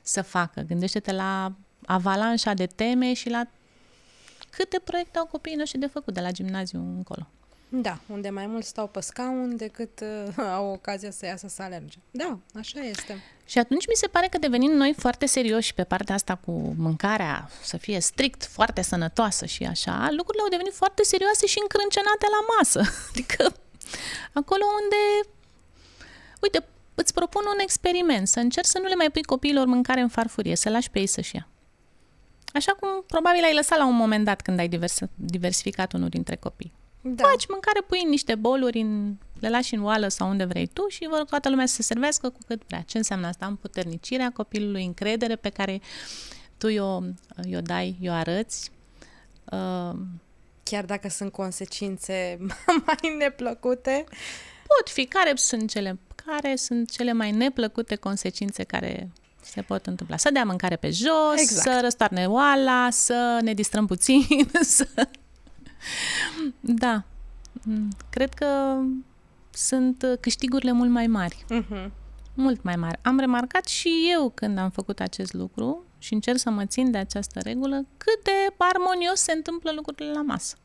să 0.02 0.22
facă. 0.22 0.60
Gândește-te 0.60 1.12
la 1.12 1.52
avalanșa 1.86 2.54
de 2.54 2.66
teme 2.66 3.12
și 3.12 3.28
la 3.28 3.46
câte 4.50 4.80
proiecte 4.84 5.18
au 5.18 5.26
copiii 5.26 5.56
noștri 5.56 5.78
de 5.78 5.86
făcut 5.86 6.14
de 6.14 6.20
la 6.20 6.30
gimnaziu 6.30 6.78
încolo. 6.80 7.26
Da, 7.68 7.98
unde 8.06 8.30
mai 8.30 8.46
mult 8.46 8.64
stau 8.64 8.86
pe 8.86 9.00
scaun 9.00 9.56
decât 9.56 10.00
uh, 10.00 10.44
au 10.56 10.72
ocazia 10.72 11.10
să 11.10 11.26
iasă 11.26 11.48
să 11.48 11.62
alerge. 11.62 11.98
Da, 12.10 12.38
așa 12.54 12.80
este. 12.80 13.22
Și 13.44 13.58
atunci 13.58 13.86
mi 13.86 13.94
se 13.94 14.06
pare 14.06 14.26
că 14.26 14.38
devenim 14.38 14.70
noi 14.70 14.94
foarte 14.98 15.26
serioși 15.26 15.74
pe 15.74 15.84
partea 15.84 16.14
asta 16.14 16.34
cu 16.34 16.74
mâncarea, 16.76 17.50
să 17.62 17.76
fie 17.76 18.00
strict, 18.00 18.44
foarte 18.44 18.82
sănătoasă 18.82 19.46
și 19.46 19.64
așa, 19.64 20.08
lucrurile 20.10 20.42
au 20.42 20.48
devenit 20.48 20.74
foarte 20.74 21.02
serioase 21.02 21.46
și 21.46 21.58
încrâncenate 21.62 22.26
la 22.30 22.54
masă. 22.56 22.80
Adică 23.10 23.52
acolo 24.32 24.64
unde, 24.82 25.30
uite, 26.40 26.64
îți 26.94 27.14
propun 27.14 27.42
un 27.54 27.58
experiment, 27.58 28.28
să 28.28 28.38
încerci 28.38 28.66
să 28.66 28.78
nu 28.78 28.88
le 28.88 28.94
mai 28.94 29.10
pui 29.10 29.22
copiilor 29.22 29.66
mâncare 29.66 30.00
în 30.00 30.08
farfurie, 30.08 30.56
să 30.56 30.70
lași 30.70 30.90
pe 30.90 30.98
ei 30.98 31.06
să-și 31.06 31.34
ia. 31.34 31.48
Așa 32.52 32.72
cum 32.72 32.88
probabil 33.06 33.44
ai 33.44 33.54
lăsat 33.54 33.78
la 33.78 33.86
un 33.86 33.96
moment 33.96 34.24
dat 34.24 34.40
când 34.40 34.58
ai 34.58 34.68
divers, 34.68 34.98
diversificat 35.14 35.92
unul 35.92 36.08
dintre 36.08 36.36
copii. 36.36 36.72
Da. 37.14 37.28
Faci 37.28 37.46
mâncare, 37.48 37.80
pui 37.80 38.00
în 38.04 38.08
niște 38.08 38.34
boluri, 38.34 38.80
în, 38.80 39.14
le 39.40 39.48
lași 39.48 39.74
în 39.74 39.84
oală 39.84 40.08
sau 40.08 40.28
unde 40.28 40.44
vrei 40.44 40.66
tu 40.66 40.88
și 40.88 41.06
vor 41.10 41.24
toată 41.24 41.48
lumea 41.48 41.66
să 41.66 41.74
se 41.74 41.82
servească 41.82 42.28
cu 42.30 42.38
cât 42.46 42.62
vrea. 42.66 42.80
Ce 42.80 42.96
înseamnă 42.96 43.26
asta? 43.26 43.46
Împuternicirea 43.46 44.30
copilului, 44.30 44.84
încredere 44.84 45.36
pe 45.36 45.48
care 45.48 45.80
tu 46.58 46.68
i-o, 46.68 47.00
i-o 47.44 47.60
dai, 47.60 47.96
i-o 48.00 48.12
arăți. 48.12 48.70
Uh, 49.44 49.98
Chiar 50.62 50.84
dacă 50.84 51.08
sunt 51.08 51.32
consecințe 51.32 52.38
mai 52.86 53.16
neplăcute? 53.18 54.04
Pot 54.76 54.88
fi. 54.92 55.04
Care 55.04 55.32
sunt 55.34 55.70
cele, 55.70 55.98
care 56.24 56.56
sunt 56.56 56.90
cele 56.90 57.12
mai 57.12 57.30
neplăcute 57.30 57.94
consecințe 57.94 58.64
care 58.64 59.10
se 59.42 59.62
pot 59.62 59.86
întâmpla. 59.86 60.16
Să 60.16 60.30
dea 60.32 60.44
mâncare 60.44 60.76
pe 60.76 60.90
jos, 60.90 61.40
exact. 61.40 61.62
să 61.62 61.78
răstoarne 61.82 62.26
oala, 62.26 62.88
să 62.90 63.38
ne 63.42 63.54
distrăm 63.54 63.86
puțin, 63.86 64.26
să 64.60 64.88
da. 66.60 67.04
Mm, 67.62 67.88
cred 68.10 68.34
că 68.34 68.78
sunt 69.50 70.04
câștigurile 70.20 70.72
mult 70.72 70.90
mai 70.90 71.06
mari. 71.06 71.44
Uh-huh. 71.44 71.90
Mult 72.34 72.62
mai 72.62 72.76
mari. 72.76 72.98
Am 73.02 73.18
remarcat 73.18 73.66
și 73.66 73.90
eu 74.12 74.30
când 74.30 74.58
am 74.58 74.70
făcut 74.70 75.00
acest 75.00 75.32
lucru 75.32 75.84
și 75.98 76.14
încerc 76.14 76.38
să 76.38 76.50
mă 76.50 76.66
țin 76.66 76.90
de 76.90 76.98
această 76.98 77.40
regulă, 77.40 77.86
cât 77.96 78.24
de 78.24 78.54
armonios 78.56 79.20
se 79.20 79.32
întâmplă 79.32 79.72
lucrurile 79.72 80.12
la 80.12 80.22
masă. 80.22 80.56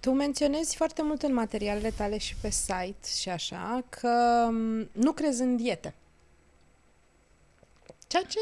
Tu 0.00 0.10
menționezi 0.10 0.76
foarte 0.76 1.02
mult 1.02 1.22
în 1.22 1.32
materialele 1.32 1.90
tale 1.90 2.18
și 2.18 2.36
pe 2.40 2.50
site 2.50 3.08
și 3.16 3.28
așa 3.28 3.84
că 3.88 4.46
mm, 4.50 4.88
nu 4.92 5.12
crezi 5.12 5.42
în 5.42 5.56
diete. 5.56 5.94
Ceea 8.06 8.22
ce 8.22 8.38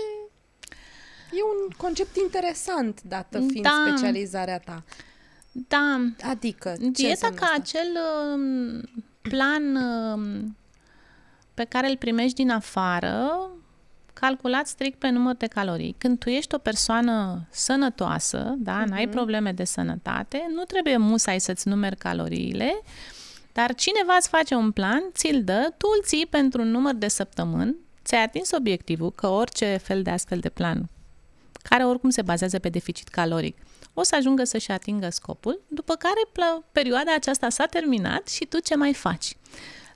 E 1.33 1.43
un 1.43 1.77
concept 1.77 2.17
interesant, 2.17 3.03
dată 3.03 3.39
fiind 3.39 3.63
da. 3.63 3.85
specializarea 3.87 4.59
ta. 4.59 4.83
Da. 5.53 6.01
Adică, 6.31 6.77
Dieta 6.93 7.31
ca 7.35 7.45
asta? 7.45 7.57
acel 7.61 7.99
um, 8.35 8.81
plan 9.23 9.77
um, 9.77 10.57
pe 11.55 11.65
care 11.65 11.89
îl 11.89 11.97
primești 11.97 12.35
din 12.35 12.51
afară, 12.51 13.51
calculat 14.13 14.67
strict 14.67 14.99
pe 14.99 15.09
număr 15.09 15.35
de 15.35 15.47
calorii. 15.47 15.95
Când 15.99 16.19
tu 16.19 16.29
ești 16.29 16.55
o 16.55 16.59
persoană 16.59 17.47
sănătoasă, 17.51 18.55
da, 18.59 18.83
uh-huh. 18.83 18.89
n-ai 18.89 19.09
probleme 19.09 19.53
de 19.53 19.65
sănătate, 19.65 20.47
nu 20.55 20.63
trebuie 20.63 20.97
musai 20.97 21.41
să-ți 21.41 21.69
numeri 21.69 21.97
caloriile, 21.97 22.81
dar 23.53 23.75
cineva 23.75 24.15
îți 24.19 24.29
face 24.29 24.55
un 24.55 24.71
plan, 24.71 25.03
ți-l 25.13 25.45
dă, 25.45 25.73
tu 25.77 25.87
îl 25.97 26.03
ții 26.05 26.27
pentru 26.27 26.61
un 26.63 26.71
număr 26.71 26.95
de 26.95 27.09
săptămâni, 27.09 27.77
ți-ai 28.05 28.23
atins 28.23 28.51
obiectivul, 28.51 29.13
că 29.13 29.27
orice 29.27 29.77
fel 29.83 30.03
de 30.03 30.11
astfel 30.11 30.39
de 30.39 30.49
plan 30.49 30.89
care 31.63 31.85
oricum 31.85 32.11
se 32.11 32.23
bazează 32.23 32.59
pe 32.59 32.69
deficit 32.69 33.09
caloric, 33.09 33.59
o 33.95 34.03
să 34.03 34.15
ajungă 34.15 34.45
să-și 34.45 34.71
atingă 34.71 35.09
scopul, 35.11 35.63
după 35.69 35.95
care 35.95 36.51
perioada 36.73 37.15
aceasta 37.15 37.49
s-a 37.49 37.67
terminat 37.67 38.29
și 38.29 38.45
tu 38.45 38.59
ce 38.59 38.75
mai 38.75 38.95
faci? 38.95 39.37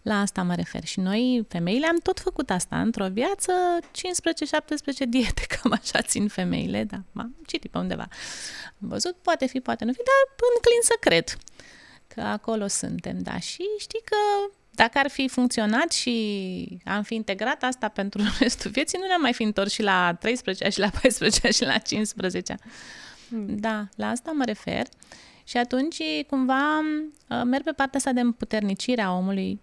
La 0.03 0.21
asta 0.21 0.43
mă 0.43 0.55
refer. 0.55 0.85
Și 0.85 1.01
noi, 1.01 1.47
femeile, 1.49 1.87
am 1.87 1.99
tot 2.03 2.21
făcut 2.21 2.51
asta. 2.51 2.81
Într-o 2.81 3.09
viață, 3.09 3.53
15-17 3.81 5.09
diete, 5.09 5.47
cam 5.55 5.73
așa 5.73 6.03
țin 6.03 6.29
femeile, 6.29 6.85
da, 6.85 6.97
am 7.15 7.37
citit 7.47 7.71
pe 7.71 7.79
undeva. 7.79 8.09
Am 8.83 8.89
văzut, 8.89 9.17
poate 9.23 9.47
fi, 9.47 9.61
poate 9.61 9.85
nu 9.85 9.93
fi, 9.93 9.99
dar 9.99 10.47
înclin 10.55 10.81
să 10.83 10.97
cred 11.01 11.37
că 12.07 12.21
acolo 12.21 12.67
suntem, 12.67 13.19
da. 13.19 13.39
Și 13.39 13.63
știi 13.79 14.03
că 14.05 14.17
dacă 14.77 14.99
ar 14.99 15.11
fi 15.11 15.29
funcționat 15.29 15.93
și 15.93 16.79
am 16.85 17.03
fi 17.03 17.15
integrat 17.15 17.63
asta 17.63 17.89
pentru 17.89 18.23
restul 18.41 18.71
vieții, 18.71 18.99
nu 19.01 19.07
ne-am 19.07 19.21
mai 19.21 19.33
fi 19.33 19.43
întors 19.43 19.73
și 19.73 19.83
la 19.83 20.17
13 20.21 20.69
și 20.69 20.79
la 20.79 20.89
14 21.01 21.51
și 21.51 21.65
la 21.65 21.79
15 21.79 22.57
hmm. 23.29 23.57
Da, 23.57 23.89
la 23.97 24.09
asta 24.09 24.31
mă 24.31 24.45
refer. 24.45 24.87
Și 25.45 25.57
atunci, 25.57 26.03
cumva, 26.27 26.79
uh, 26.79 27.43
merg 27.45 27.65
pe 27.65 27.73
partea 27.73 27.99
asta 27.99 28.13
de 28.13 28.21
împuternicire 28.21 29.03
a 29.03 29.13
omului 29.13 29.61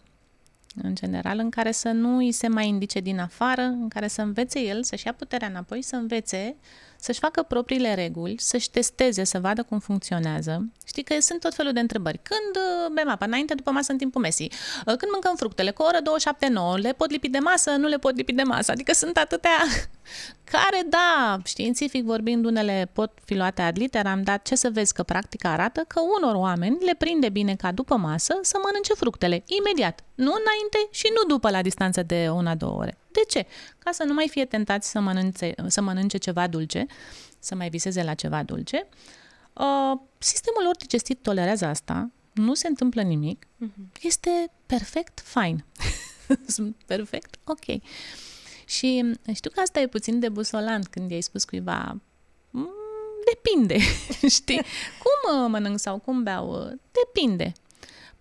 în 0.83 0.95
general, 0.95 1.39
în 1.39 1.49
care 1.49 1.71
să 1.71 1.89
nu 1.89 2.17
îi 2.17 2.31
se 2.31 2.47
mai 2.47 2.67
indice 2.67 2.99
din 2.99 3.19
afară, 3.19 3.61
în 3.61 3.87
care 3.87 4.07
să 4.07 4.21
învețe 4.21 4.59
el, 4.59 4.83
să-și 4.83 5.05
ia 5.05 5.13
puterea 5.13 5.47
înapoi, 5.47 5.81
să 5.81 5.95
învețe 5.95 6.55
să-și 7.03 7.19
facă 7.19 7.41
propriile 7.41 7.93
reguli, 7.93 8.35
să-și 8.39 8.71
testeze, 8.71 9.23
să 9.23 9.39
vadă 9.39 9.63
cum 9.63 9.79
funcționează. 9.79 10.65
Știi 10.85 11.03
că 11.03 11.15
sunt 11.19 11.39
tot 11.39 11.53
felul 11.53 11.73
de 11.73 11.79
întrebări. 11.79 12.19
Când 12.23 12.55
uh, 12.55 12.91
bem 12.93 13.09
apa? 13.09 13.25
Înainte, 13.25 13.53
după 13.53 13.71
masă, 13.71 13.91
în 13.91 13.97
timpul 13.97 14.21
mesii. 14.21 14.51
Uh, 14.77 14.95
când 14.95 15.11
mâncăm 15.11 15.35
fructele? 15.35 15.71
Cu 15.71 15.81
o 15.81 15.85
oră 15.85 15.99
279. 16.03 16.77
Le 16.77 16.93
pot 16.93 17.11
lipi 17.11 17.27
de 17.27 17.37
masă? 17.37 17.71
Nu 17.71 17.87
le 17.87 17.97
pot 17.97 18.15
lipi 18.15 18.33
de 18.33 18.43
masă. 18.43 18.71
Adică 18.71 18.93
sunt 18.93 19.17
atâtea 19.17 19.57
care, 20.53 20.83
da, 20.89 21.37
științific 21.45 22.03
vorbind, 22.03 22.45
unele 22.45 22.89
pot 22.93 23.11
fi 23.25 23.35
luate 23.35 23.61
ad 23.61 23.77
literam, 23.77 24.21
dar 24.23 24.41
ce 24.41 24.55
să 24.55 24.69
vezi 24.69 24.93
că 24.93 25.03
practica 25.03 25.49
arată 25.49 25.83
că 25.87 25.99
unor 26.17 26.35
oameni 26.35 26.77
le 26.85 26.95
prinde 26.97 27.29
bine 27.29 27.55
ca 27.55 27.71
după 27.71 27.95
masă 27.95 28.39
să 28.41 28.57
mănânce 28.63 28.93
fructele 28.93 29.43
imediat, 29.45 30.03
nu 30.15 30.33
înainte 30.41 30.87
și 30.91 31.11
nu 31.15 31.33
după 31.33 31.49
la 31.49 31.61
distanță 31.61 32.03
de 32.03 32.29
una-două 32.29 32.77
ore. 32.77 32.97
De 33.11 33.21
ce? 33.27 33.45
Ca 33.77 33.91
să 33.91 34.03
nu 34.03 34.13
mai 34.13 34.27
fie 34.29 34.45
tentați 34.45 34.89
să 34.89 34.99
mănânce, 34.99 35.53
să 35.67 35.81
mănânce 35.81 36.17
ceva 36.17 36.47
dulce, 36.47 36.85
să 37.39 37.55
mai 37.55 37.69
viseze 37.69 38.03
la 38.03 38.13
ceva 38.13 38.43
dulce. 38.43 38.87
Uh, 39.53 39.99
sistemul 40.17 40.63
lor 40.63 40.75
digestiv 40.75 41.17
tolerează 41.21 41.65
asta, 41.65 42.11
nu 42.33 42.53
se 42.53 42.67
întâmplă 42.67 43.01
nimic, 43.01 43.45
uh-huh. 43.45 44.01
este 44.01 44.51
perfect 44.65 45.23
fine. 45.25 45.65
perfect 46.85 47.35
ok. 47.43 47.81
Și 48.65 49.13
știu 49.33 49.49
că 49.49 49.59
asta 49.59 49.79
e 49.79 49.87
puțin 49.87 50.19
de 50.19 50.29
busolant 50.29 50.87
când 50.87 51.11
i-ai 51.11 51.21
spus 51.21 51.45
cuiva 51.45 52.01
mm, 52.49 52.69
depinde, 53.33 53.77
știi? 54.37 54.61
Cum 55.03 55.43
uh, 55.43 55.49
mănânc 55.49 55.79
sau 55.79 55.99
cum 55.99 56.23
beau? 56.23 56.71
Depinde. 56.91 57.53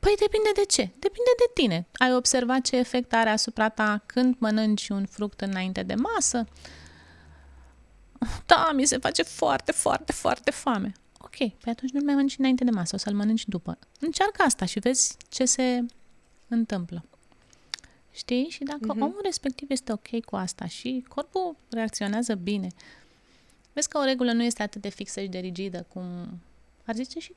Păi 0.05 0.15
depinde 0.19 0.51
de 0.55 0.65
ce? 0.65 0.83
Depinde 0.83 1.31
de 1.37 1.51
tine. 1.55 1.87
Ai 1.93 2.15
observat 2.15 2.61
ce 2.61 2.77
efect 2.77 3.13
are 3.13 3.31
asupra 3.31 3.69
ta 3.69 4.03
când 4.07 4.37
mănânci 4.39 4.89
un 4.89 5.07
fruct 5.07 5.41
înainte 5.41 5.83
de 5.83 5.95
masă? 5.95 6.45
Da, 8.47 8.71
mi 8.75 8.85
se 8.85 8.99
face 8.99 9.23
foarte, 9.23 9.73
foarte, 9.73 10.13
foarte 10.13 10.51
foame. 10.51 10.93
Ok, 11.19 11.37
pe 11.37 11.71
atunci 11.71 11.91
nu 11.91 12.01
mai 12.05 12.15
mănânci 12.15 12.39
înainte 12.39 12.65
de 12.65 12.71
masă, 12.71 12.95
o 12.95 12.99
să-l 12.99 13.15
mănânci 13.15 13.49
după. 13.49 13.79
Încearcă 14.01 14.43
asta 14.43 14.65
și 14.65 14.79
vezi 14.79 15.17
ce 15.29 15.45
se 15.45 15.85
întâmplă. 16.49 17.05
Știi? 18.11 18.49
Și 18.49 18.63
dacă 18.65 18.95
uh-huh. 18.95 19.01
omul 19.01 19.21
respectiv 19.23 19.71
este 19.71 19.93
ok 19.93 20.25
cu 20.25 20.37
asta 20.37 20.67
și 20.67 21.05
corpul 21.09 21.57
reacționează 21.71 22.35
bine, 22.35 22.69
vezi 23.73 23.89
că 23.89 23.99
o 23.99 24.05
regulă 24.05 24.33
nu 24.33 24.43
este 24.43 24.63
atât 24.63 24.81
de 24.81 24.89
fixă 24.89 25.21
și 25.21 25.29
de 25.29 25.39
rigidă 25.39 25.87
cum 25.89 26.05
ar 26.85 26.95
zice 26.95 27.19
și, 27.19 27.35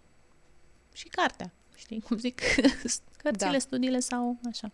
și 0.93 1.07
cartea. 1.07 1.51
Știi 1.75 2.03
cum 2.07 2.17
zic? 2.17 2.41
Cărțile, 3.23 3.51
da. 3.51 3.59
studiile 3.59 3.99
sau 3.99 4.37
așa 4.49 4.71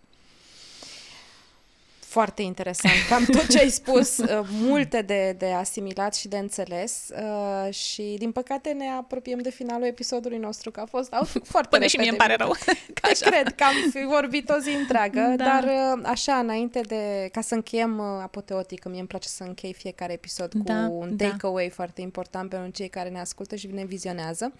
foarte 2.11 2.41
interesant. 2.41 2.93
Cam 3.09 3.25
tot 3.25 3.47
ce 3.47 3.59
ai 3.59 3.69
spus, 3.69 4.17
uh, 4.17 4.41
multe 4.51 5.01
de, 5.01 5.35
de 5.37 5.45
asimilat 5.45 6.15
și 6.15 6.27
de 6.27 6.37
înțeles 6.37 7.09
uh, 7.09 7.73
și 7.73 8.15
din 8.17 8.31
păcate 8.31 8.71
ne 8.71 8.87
apropiem 8.87 9.39
de 9.39 9.49
finalul 9.49 9.85
episodului 9.85 10.37
nostru, 10.37 10.71
că 10.71 10.79
a 10.79 10.85
fost 10.85 11.13
au, 11.13 11.23
foarte 11.43 11.67
Până 11.69 11.85
și 11.85 11.97
mie 11.97 12.09
îmi 12.09 12.17
pare 12.17 12.35
rău. 12.35 12.55
Te 13.01 13.09
așa. 13.09 13.29
cred 13.29 13.55
că 13.55 13.63
am 13.63 13.89
fi 13.91 14.05
vorbit 14.05 14.49
o 14.49 14.57
zi 14.57 14.69
întreagă, 14.69 15.33
da. 15.35 15.43
dar 15.43 15.63
uh, 15.63 16.01
așa, 16.03 16.33
înainte 16.33 16.81
de, 16.81 17.29
ca 17.31 17.41
să 17.41 17.55
încheiem 17.55 17.99
apoteotic, 17.99 18.85
mie 18.85 18.99
îmi 18.99 19.07
place 19.07 19.27
să 19.27 19.43
închei 19.43 19.73
fiecare 19.73 20.13
episod 20.13 20.53
da, 20.53 20.87
cu 20.87 20.93
un 20.93 21.15
da. 21.15 21.27
takeaway 21.27 21.69
foarte 21.69 22.01
important 22.01 22.49
pentru 22.49 22.69
cei 22.69 22.87
care 22.87 23.09
ne 23.09 23.19
ascultă 23.19 23.55
și 23.55 23.67
ne 23.67 23.85
vizionează. 23.85 24.53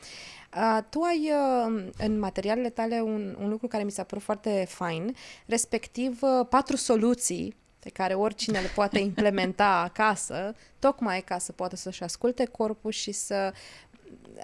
Uh, 0.55 0.79
tu 0.89 1.01
ai 1.01 1.31
uh, 1.31 1.91
în 1.97 2.19
materialele 2.19 2.69
tale 2.69 3.01
un, 3.01 3.35
un 3.39 3.49
lucru 3.49 3.67
care 3.67 3.83
mi 3.83 3.91
s-a 3.91 4.03
părut 4.03 4.23
foarte 4.23 4.65
fain, 4.69 5.15
respectiv 5.45 6.21
uh, 6.21 6.47
patru 6.49 6.75
soluții 6.75 7.55
pe 7.79 7.89
care 7.89 8.13
oricine 8.13 8.59
le 8.59 8.71
poate 8.75 8.99
implementa 9.09 9.81
acasă, 9.81 10.55
tocmai 10.79 11.21
ca 11.21 11.37
să 11.37 11.51
poată 11.51 11.75
să-și 11.75 12.03
asculte 12.03 12.45
corpul 12.45 12.91
și 12.91 13.11
să 13.11 13.53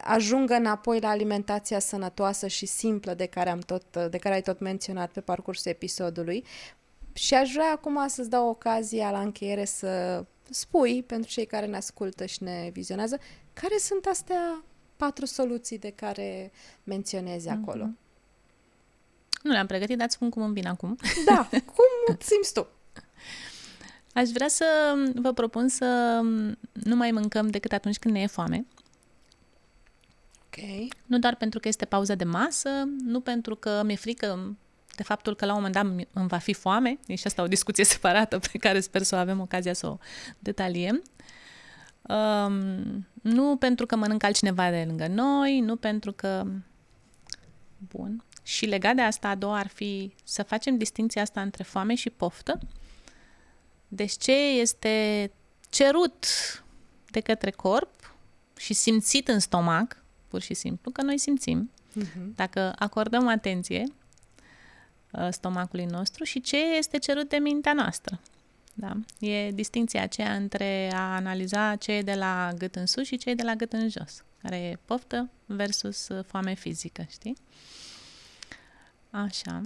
ajungă 0.03 0.53
înapoi 0.53 0.99
la 0.99 1.09
alimentația 1.09 1.79
sănătoasă 1.79 2.47
și 2.47 2.65
simplă 2.65 3.13
de 3.13 3.25
care, 3.25 3.49
am 3.49 3.59
tot, 3.59 3.97
de 4.09 4.17
care 4.17 4.35
ai 4.35 4.41
tot 4.41 4.59
menționat 4.59 5.11
pe 5.11 5.21
parcursul 5.21 5.71
episodului. 5.71 6.45
Și 7.13 7.33
aș 7.33 7.51
vrea 7.51 7.71
acum 7.71 8.07
să-ți 8.07 8.29
dau 8.29 8.49
ocazia 8.49 9.11
la 9.11 9.19
încheiere 9.19 9.65
să 9.65 10.23
spui, 10.49 11.03
pentru 11.03 11.29
cei 11.29 11.45
care 11.45 11.65
ne 11.65 11.77
ascultă 11.77 12.25
și 12.25 12.43
ne 12.43 12.69
vizionează, 12.73 13.19
care 13.53 13.77
sunt 13.77 14.05
astea 14.05 14.63
patru 14.97 15.25
soluții 15.25 15.79
de 15.79 15.89
care 15.95 16.51
menționezi 16.83 17.47
mm-hmm. 17.47 17.61
acolo. 17.61 17.89
Nu 19.43 19.51
le-am 19.51 19.65
pregătit, 19.65 19.97
dar 19.97 20.09
spun 20.09 20.29
cum 20.29 20.41
îmi 20.41 20.53
vine 20.53 20.69
acum. 20.69 20.97
Da, 21.25 21.49
cum 21.75 22.17
simți 22.19 22.53
tu? 22.53 22.67
Aș 24.13 24.29
vrea 24.29 24.47
să 24.47 24.65
vă 25.15 25.31
propun 25.31 25.67
să 25.67 26.19
nu 26.73 26.95
mai 26.95 27.11
mâncăm 27.11 27.49
decât 27.49 27.71
atunci 27.71 27.97
când 27.97 28.13
ne 28.13 28.21
e 28.21 28.27
foame. 28.27 28.65
Ok. 30.45 30.87
Nu 31.05 31.19
doar 31.19 31.35
pentru 31.35 31.59
că 31.59 31.67
este 31.67 31.85
pauză 31.85 32.15
de 32.15 32.23
masă, 32.23 32.69
nu 33.03 33.19
pentru 33.19 33.55
că 33.55 33.81
mi-e 33.85 33.95
frică 33.95 34.55
de 34.95 35.03
faptul 35.03 35.35
că 35.35 35.45
la 35.45 35.51
un 35.51 35.61
moment 35.61 35.75
dat 35.75 36.07
îmi 36.13 36.27
va 36.27 36.37
fi 36.37 36.53
foame, 36.53 36.99
e 37.07 37.15
și 37.15 37.27
asta 37.27 37.41
o 37.41 37.47
discuție 37.47 37.83
separată 37.95 38.39
pe 38.51 38.57
care 38.57 38.79
sper 38.79 39.01
să 39.01 39.15
o 39.15 39.17
avem 39.17 39.39
ocazia 39.39 39.73
să 39.73 39.87
o 39.87 39.97
detaliem, 40.39 41.03
Um, 42.07 43.07
nu 43.21 43.55
pentru 43.57 43.85
că 43.85 43.95
mănâncă 43.95 44.25
altcineva 44.25 44.69
de 44.69 44.83
lângă 44.87 45.07
noi, 45.07 45.59
nu 45.59 45.75
pentru 45.75 46.11
că... 46.11 46.45
Bun. 47.77 48.23
Și 48.43 48.65
legat 48.65 48.95
de 48.95 49.01
asta, 49.01 49.27
a 49.27 49.35
doua 49.35 49.57
ar 49.57 49.67
fi 49.67 50.13
să 50.23 50.43
facem 50.43 50.77
distinția 50.77 51.21
asta 51.21 51.41
între 51.41 51.63
foame 51.63 51.95
și 51.95 52.09
poftă. 52.09 52.59
Deci 53.87 54.17
ce 54.17 54.31
este 54.59 55.31
cerut 55.69 56.25
de 57.11 57.19
către 57.19 57.51
corp 57.51 58.15
și 58.57 58.73
simțit 58.73 59.27
în 59.27 59.39
stomac, 59.39 60.03
pur 60.27 60.41
și 60.41 60.53
simplu, 60.53 60.91
că 60.91 61.01
noi 61.01 61.17
simțim, 61.17 61.71
uh-huh. 61.99 62.35
dacă 62.35 62.73
acordăm 62.77 63.27
atenție 63.27 63.83
uh, 65.11 65.27
stomacului 65.31 65.85
nostru 65.85 66.23
și 66.23 66.41
ce 66.41 66.57
este 66.57 66.97
cerut 66.97 67.29
de 67.29 67.37
mintea 67.37 67.73
noastră. 67.73 68.19
Da? 68.79 68.93
E 69.19 69.51
distinția 69.51 70.01
aceea 70.01 70.33
între 70.33 70.91
a 70.93 71.15
analiza 71.15 71.75
ce 71.75 71.91
e 71.91 72.01
de 72.01 72.13
la 72.13 72.51
gât 72.57 72.75
în 72.75 72.85
sus 72.85 73.05
și 73.05 73.17
ce 73.17 73.29
e 73.29 73.33
de 73.33 73.43
la 73.43 73.55
gât 73.55 73.73
în 73.73 73.89
jos, 73.89 74.23
care 74.41 74.57
e 74.57 74.79
poftă 74.85 75.29
versus 75.45 76.07
uh, 76.07 76.23
foame 76.25 76.53
fizică, 76.53 77.05
știi? 77.09 77.37
Așa. 79.09 79.61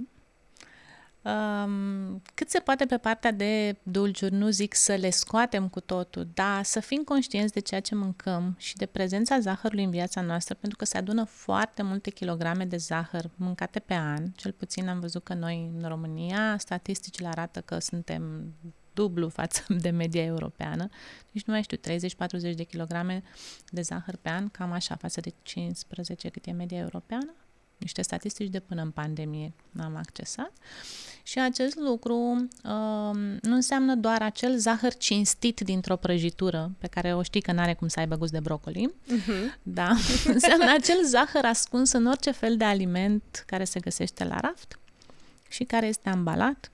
Um, 1.22 2.22
cât 2.34 2.50
se 2.50 2.58
poate 2.58 2.86
pe 2.86 2.96
partea 2.96 3.30
de 3.30 3.76
dulciuri, 3.82 4.34
nu 4.34 4.48
zic 4.48 4.74
să 4.74 4.94
le 4.94 5.10
scoatem 5.10 5.68
cu 5.68 5.80
totul, 5.80 6.28
dar 6.34 6.64
să 6.64 6.80
fim 6.80 7.02
conștienți 7.02 7.52
de 7.52 7.60
ceea 7.60 7.80
ce 7.80 7.94
mâncăm 7.94 8.54
și 8.58 8.76
de 8.76 8.86
prezența 8.86 9.38
zahărului 9.38 9.84
în 9.84 9.90
viața 9.90 10.20
noastră, 10.20 10.54
pentru 10.54 10.78
că 10.78 10.84
se 10.84 10.98
adună 10.98 11.24
foarte 11.24 11.82
multe 11.82 12.10
kilograme 12.10 12.64
de 12.64 12.76
zahăr 12.76 13.30
mâncate 13.34 13.78
pe 13.78 13.94
an. 13.94 14.26
Cel 14.36 14.52
puțin 14.52 14.88
am 14.88 15.00
văzut 15.00 15.24
că 15.24 15.34
noi 15.34 15.70
în 15.80 15.88
România, 15.88 16.58
statisticile 16.58 17.28
arată 17.28 17.60
că 17.60 17.78
suntem 17.78 18.52
dublu 18.94 19.28
față 19.28 19.64
de 19.84 19.90
media 19.90 20.24
europeană. 20.24 20.88
Deci 21.30 21.44
nu 21.44 21.52
mai 21.52 21.62
știu, 21.62 21.76
30-40 22.52 22.54
de 22.54 22.62
kilograme 22.62 23.22
de 23.70 23.80
zahăr 23.80 24.16
pe 24.22 24.28
an, 24.28 24.48
cam 24.48 24.72
așa, 24.72 24.96
față 24.96 25.20
de 25.20 25.32
15 25.42 26.28
cât 26.28 26.46
e 26.46 26.50
media 26.50 26.78
europeană. 26.78 27.34
Niște 27.82 28.02
statistici 28.02 28.50
de 28.50 28.60
până 28.60 28.82
în 28.82 28.90
pandemie 28.90 29.52
am 29.78 29.96
accesat. 29.96 30.52
Și 31.22 31.38
acest 31.38 31.76
lucru 31.76 32.14
um, 32.14 33.18
nu 33.42 33.54
înseamnă 33.54 33.94
doar 33.94 34.22
acel 34.22 34.58
zahăr 34.58 34.94
cinstit 34.94 35.60
dintr-o 35.60 35.96
prăjitură, 35.96 36.70
pe 36.78 36.86
care 36.86 37.14
o 37.14 37.22
știi 37.22 37.40
că 37.40 37.52
n-are 37.52 37.74
cum 37.74 37.88
să 37.88 38.00
aibă 38.00 38.16
gust 38.16 38.32
de 38.32 38.40
brocoli. 38.40 38.94
Uh-huh. 39.06 39.60
Da. 39.62 39.90
înseamnă 40.34 40.72
acel 40.72 41.04
zahăr 41.04 41.44
ascuns 41.44 41.92
în 41.92 42.06
orice 42.06 42.30
fel 42.30 42.56
de 42.56 42.64
aliment 42.64 43.44
care 43.46 43.64
se 43.64 43.80
găsește 43.80 44.24
la 44.24 44.40
raft 44.40 44.78
și 45.48 45.64
care 45.64 45.86
este 45.86 46.08
ambalat 46.08 46.70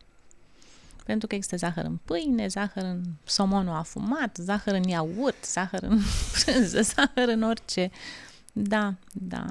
pentru 1.09 1.27
că 1.27 1.35
există 1.35 1.57
zahăr 1.57 1.85
în 1.85 1.99
pâine, 2.05 2.47
zahăr 2.47 2.83
în 2.83 3.03
somonul 3.25 3.75
afumat, 3.75 4.37
zahăr 4.37 4.75
în 4.75 4.83
iaurt, 4.83 5.45
zahăr 5.45 5.83
în 5.83 6.01
brânză, 6.45 6.81
zahăr 6.81 7.29
în 7.29 7.43
orice. 7.43 7.91
Da, 8.53 8.95
da. 9.13 9.45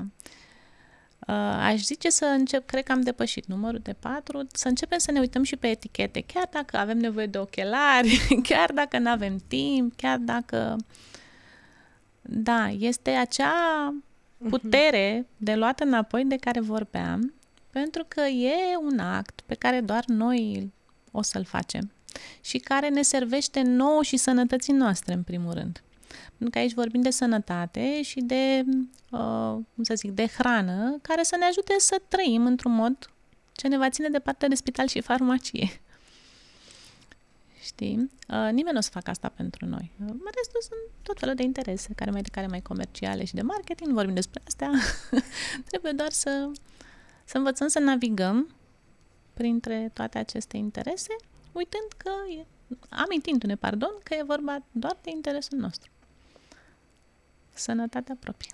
Uh, 1.27 1.59
aș 1.59 1.81
zice 1.81 2.09
să 2.09 2.25
încep, 2.25 2.65
cred 2.65 2.83
că 2.83 2.91
am 2.91 3.01
depășit 3.01 3.45
numărul 3.45 3.79
de 3.83 3.93
patru, 3.93 4.47
să 4.51 4.67
începem 4.67 4.97
să 4.97 5.11
ne 5.11 5.19
uităm 5.19 5.43
și 5.43 5.55
pe 5.55 5.67
etichete, 5.67 6.21
chiar 6.21 6.47
dacă 6.51 6.77
avem 6.77 6.97
nevoie 6.97 7.25
de 7.25 7.37
ochelari, 7.37 8.19
chiar 8.49 8.71
dacă 8.71 8.97
nu 8.97 9.09
avem 9.09 9.37
timp, 9.47 9.95
chiar 9.95 10.17
dacă... 10.17 10.75
Da, 12.21 12.69
este 12.69 13.09
acea 13.09 13.53
mhm. 14.37 14.49
putere 14.49 15.27
de 15.37 15.55
luat 15.55 15.79
înapoi 15.79 16.25
de 16.25 16.35
care 16.35 16.59
vorbeam, 16.59 17.33
pentru 17.69 18.05
că 18.07 18.21
e 18.21 18.77
un 18.81 18.99
act 18.99 19.41
pe 19.45 19.55
care 19.55 19.81
doar 19.81 20.03
noi 20.05 20.71
o 21.17 21.21
să-l 21.21 21.43
facem 21.43 21.91
și 22.41 22.57
care 22.57 22.89
ne 22.89 23.01
servește 23.01 23.61
nouă 23.61 24.03
și 24.03 24.17
sănătății 24.17 24.73
noastre, 24.73 25.13
în 25.13 25.23
primul 25.23 25.53
rând. 25.53 25.81
Pentru 26.27 26.49
că 26.49 26.57
aici 26.57 26.73
vorbim 26.73 27.01
de 27.01 27.09
sănătate 27.09 28.01
și 28.01 28.19
de, 28.19 28.63
uh, 29.11 29.57
cum 29.75 29.83
să 29.83 29.93
zic, 29.95 30.11
de 30.11 30.27
hrană 30.27 30.97
care 31.01 31.23
să 31.23 31.35
ne 31.39 31.45
ajute 31.45 31.75
să 31.77 32.01
trăim 32.07 32.45
într-un 32.45 32.71
mod 32.71 33.09
ce 33.51 33.67
ne 33.67 33.77
va 33.77 33.89
ține 33.89 34.09
departe 34.09 34.47
de 34.47 34.55
spital 34.55 34.87
și 34.87 35.01
farmacie. 35.01 35.81
Știi? 37.61 38.11
Uh, 38.27 38.49
nimeni 38.51 38.71
nu 38.71 38.77
o 38.77 38.81
să 38.81 38.89
facă 38.89 39.09
asta 39.09 39.29
pentru 39.29 39.65
noi. 39.65 39.91
Uh, 40.01 40.07
restul 40.35 40.61
sunt 40.61 40.79
tot 41.01 41.19
felul 41.19 41.35
de 41.35 41.43
interese, 41.43 41.93
care 41.95 42.11
mai 42.11 42.21
de 42.21 42.29
care 42.29 42.47
mai 42.47 42.61
comerciale 42.61 43.25
și 43.25 43.33
de 43.33 43.41
marketing, 43.41 43.93
vorbim 43.93 44.13
despre 44.13 44.41
astea. 44.47 44.71
Trebuie 45.69 45.91
doar 45.91 46.11
să, 46.11 46.51
să 47.25 47.37
învățăm 47.37 47.67
să 47.67 47.79
navigăm 47.79 48.55
printre 49.37 49.89
toate 49.93 50.17
aceste 50.17 50.57
interese, 50.57 51.15
uitând 51.51 51.91
că, 51.97 52.11
e, 52.39 52.45
amintindu-ne, 52.89 53.55
pardon, 53.55 53.91
că 54.03 54.13
e 54.13 54.23
vorba 54.23 54.63
doar 54.71 54.97
de 55.01 55.09
interesul 55.09 55.57
nostru. 55.57 55.89
Sănătatea 57.53 58.17
proprie. 58.19 58.51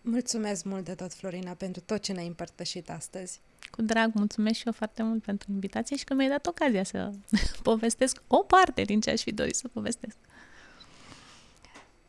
Mulțumesc 0.00 0.64
mult 0.64 0.84
de 0.84 0.94
tot, 0.94 1.12
Florina, 1.12 1.52
pentru 1.52 1.82
tot 1.86 2.02
ce 2.02 2.12
ne-ai 2.12 2.26
împărtășit 2.26 2.90
astăzi. 2.90 3.40
Cu 3.70 3.82
drag, 3.82 4.14
mulțumesc 4.14 4.58
și 4.58 4.66
eu 4.66 4.72
foarte 4.72 5.02
mult 5.02 5.22
pentru 5.22 5.52
invitație 5.52 5.96
și 5.96 6.04
că 6.04 6.14
mi-ai 6.14 6.28
dat 6.28 6.46
ocazia 6.46 6.84
să 6.84 7.10
povestesc 7.62 8.22
o 8.26 8.36
parte 8.36 8.82
din 8.82 9.00
ce 9.00 9.10
aș 9.10 9.22
fi 9.22 9.32
dorit 9.32 9.54
să 9.54 9.68
povestesc. 9.68 10.16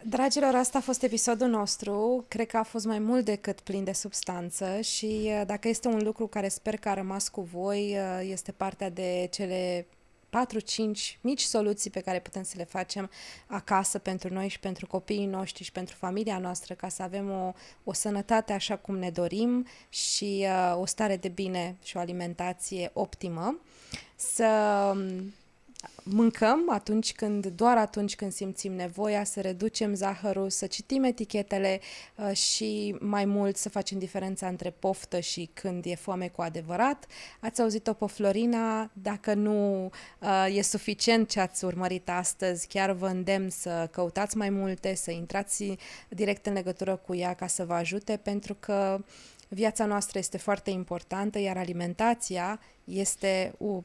Dragilor, 0.10 0.56
asta 0.56 0.78
a 0.78 0.82
fost 0.82 1.04
episodul 1.04 1.48
nostru. 1.48 2.26
Cred 2.28 2.48
că 2.48 2.58
a 2.58 2.64
fost 2.64 2.86
mai 2.86 3.00
mult 3.00 3.26
decât 3.26 3.60
plin 3.60 3.84
de 3.84 3.92
substanță 3.92 4.82
și 4.82 5.22
uh, 5.24 5.42
dacă 5.46 5.68
este 5.68 5.88
un 5.88 6.04
lucru 6.04 6.28
care 6.28 6.48
sper 6.48 6.78
că 6.78 6.90
a 6.90 6.94
rămas 6.94 7.30
cu 7.30 7.42
voi, 7.42 7.98
uh, 7.98 8.30
este 8.30 8.52
partea 8.52 8.90
de 8.90 9.28
cele 9.32 9.88
4-5 10.30 11.20
mici 11.22 11.42
soluții 11.42 11.90
pe 11.90 12.00
care 12.00 12.20
putem 12.20 12.44
să 12.44 12.54
le 12.58 12.64
facem 12.64 13.10
acasă 13.48 14.00
pentru 14.00 14.34
noi 14.34 14.48
și 14.48 14.60
pentru 14.60 14.88
copiii 14.88 15.26
noștri 15.26 15.64
și 15.64 15.72
pentru 15.72 15.96
familia 15.96 16.38
noastră 16.38 16.74
ca 16.74 16.90
să 16.90 17.04
avem 17.04 17.30
o, 17.30 17.54
o 17.84 17.94
sănătate 17.94 18.54
așa 18.54 18.76
cum 18.78 18.98
ne 18.98 19.10
dorim 19.10 19.68
și 19.90 20.46
uh, 20.46 20.80
o 20.80 20.86
stare 20.86 21.18
de 21.18 21.30
bine 21.30 21.78
și 21.84 21.98
o 21.98 22.00
alimentație 22.00 22.90
optimă. 22.94 23.60
Să 24.16 24.46
um, 24.96 25.34
mâncăm 26.04 26.72
atunci 26.72 27.14
când, 27.14 27.46
doar 27.46 27.78
atunci 27.78 28.16
când 28.16 28.32
simțim 28.32 28.74
nevoia, 28.74 29.24
să 29.24 29.42
reducem 29.42 29.94
zahărul, 29.94 30.50
să 30.50 30.68
citim 30.68 31.04
etichetele 31.04 31.80
uh, 32.16 32.32
și 32.32 32.96
mai 33.00 33.26
mult 33.26 33.58
să 33.58 33.70
facem 33.70 34.00
diferența 34.00 34.48
între 34.48 34.70
poftă 34.70 35.20
și 35.20 35.50
când 35.54 35.86
e 35.86 35.96
foame 35.96 36.28
cu 36.28 36.42
adevărat. 36.42 37.06
Ați 37.40 37.62
auzit-o 37.62 37.94
pe 37.94 38.06
Florina, 38.06 38.90
dacă 38.94 39.34
nu 39.34 39.86
uh, 40.20 40.56
e 40.56 40.62
suficient 40.62 41.30
ce 41.30 41.40
ați 41.40 41.66
urmărit 41.66 42.10
astăzi, 42.10 42.68
chiar 42.68 42.92
vă 42.92 43.08
îndemn 43.08 43.50
să 43.50 43.88
căutați 43.92 44.38
mai 44.38 44.50
multe, 44.50 44.96
să 44.96 45.12
intrați 45.12 45.78
direct 46.10 46.46
în 46.46 46.54
legătură 46.54 46.96
cu 46.96 47.16
ea 47.16 47.34
ca 47.34 47.48
să 47.48 47.66
vă 47.66 47.74
ajute, 47.74 48.20
pentru 48.24 48.56
că 48.60 49.00
viața 49.48 49.86
noastră 49.86 50.20
este 50.20 50.38
foarte 50.38 50.70
importantă, 50.70 51.40
iar 51.40 51.58
alimentația 51.58 52.60
este 52.84 53.54
o 53.58 53.84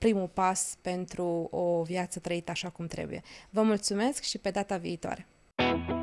primul 0.00 0.28
pas 0.28 0.76
pentru 0.80 1.48
o 1.50 1.82
viață 1.82 2.18
trăită 2.18 2.50
așa 2.50 2.68
cum 2.68 2.86
trebuie. 2.86 3.22
Vă 3.50 3.62
mulțumesc 3.62 4.22
și 4.22 4.38
pe 4.38 4.50
data 4.50 4.76
viitoare! 4.76 5.26
thank 5.56 5.88
you 5.88 5.99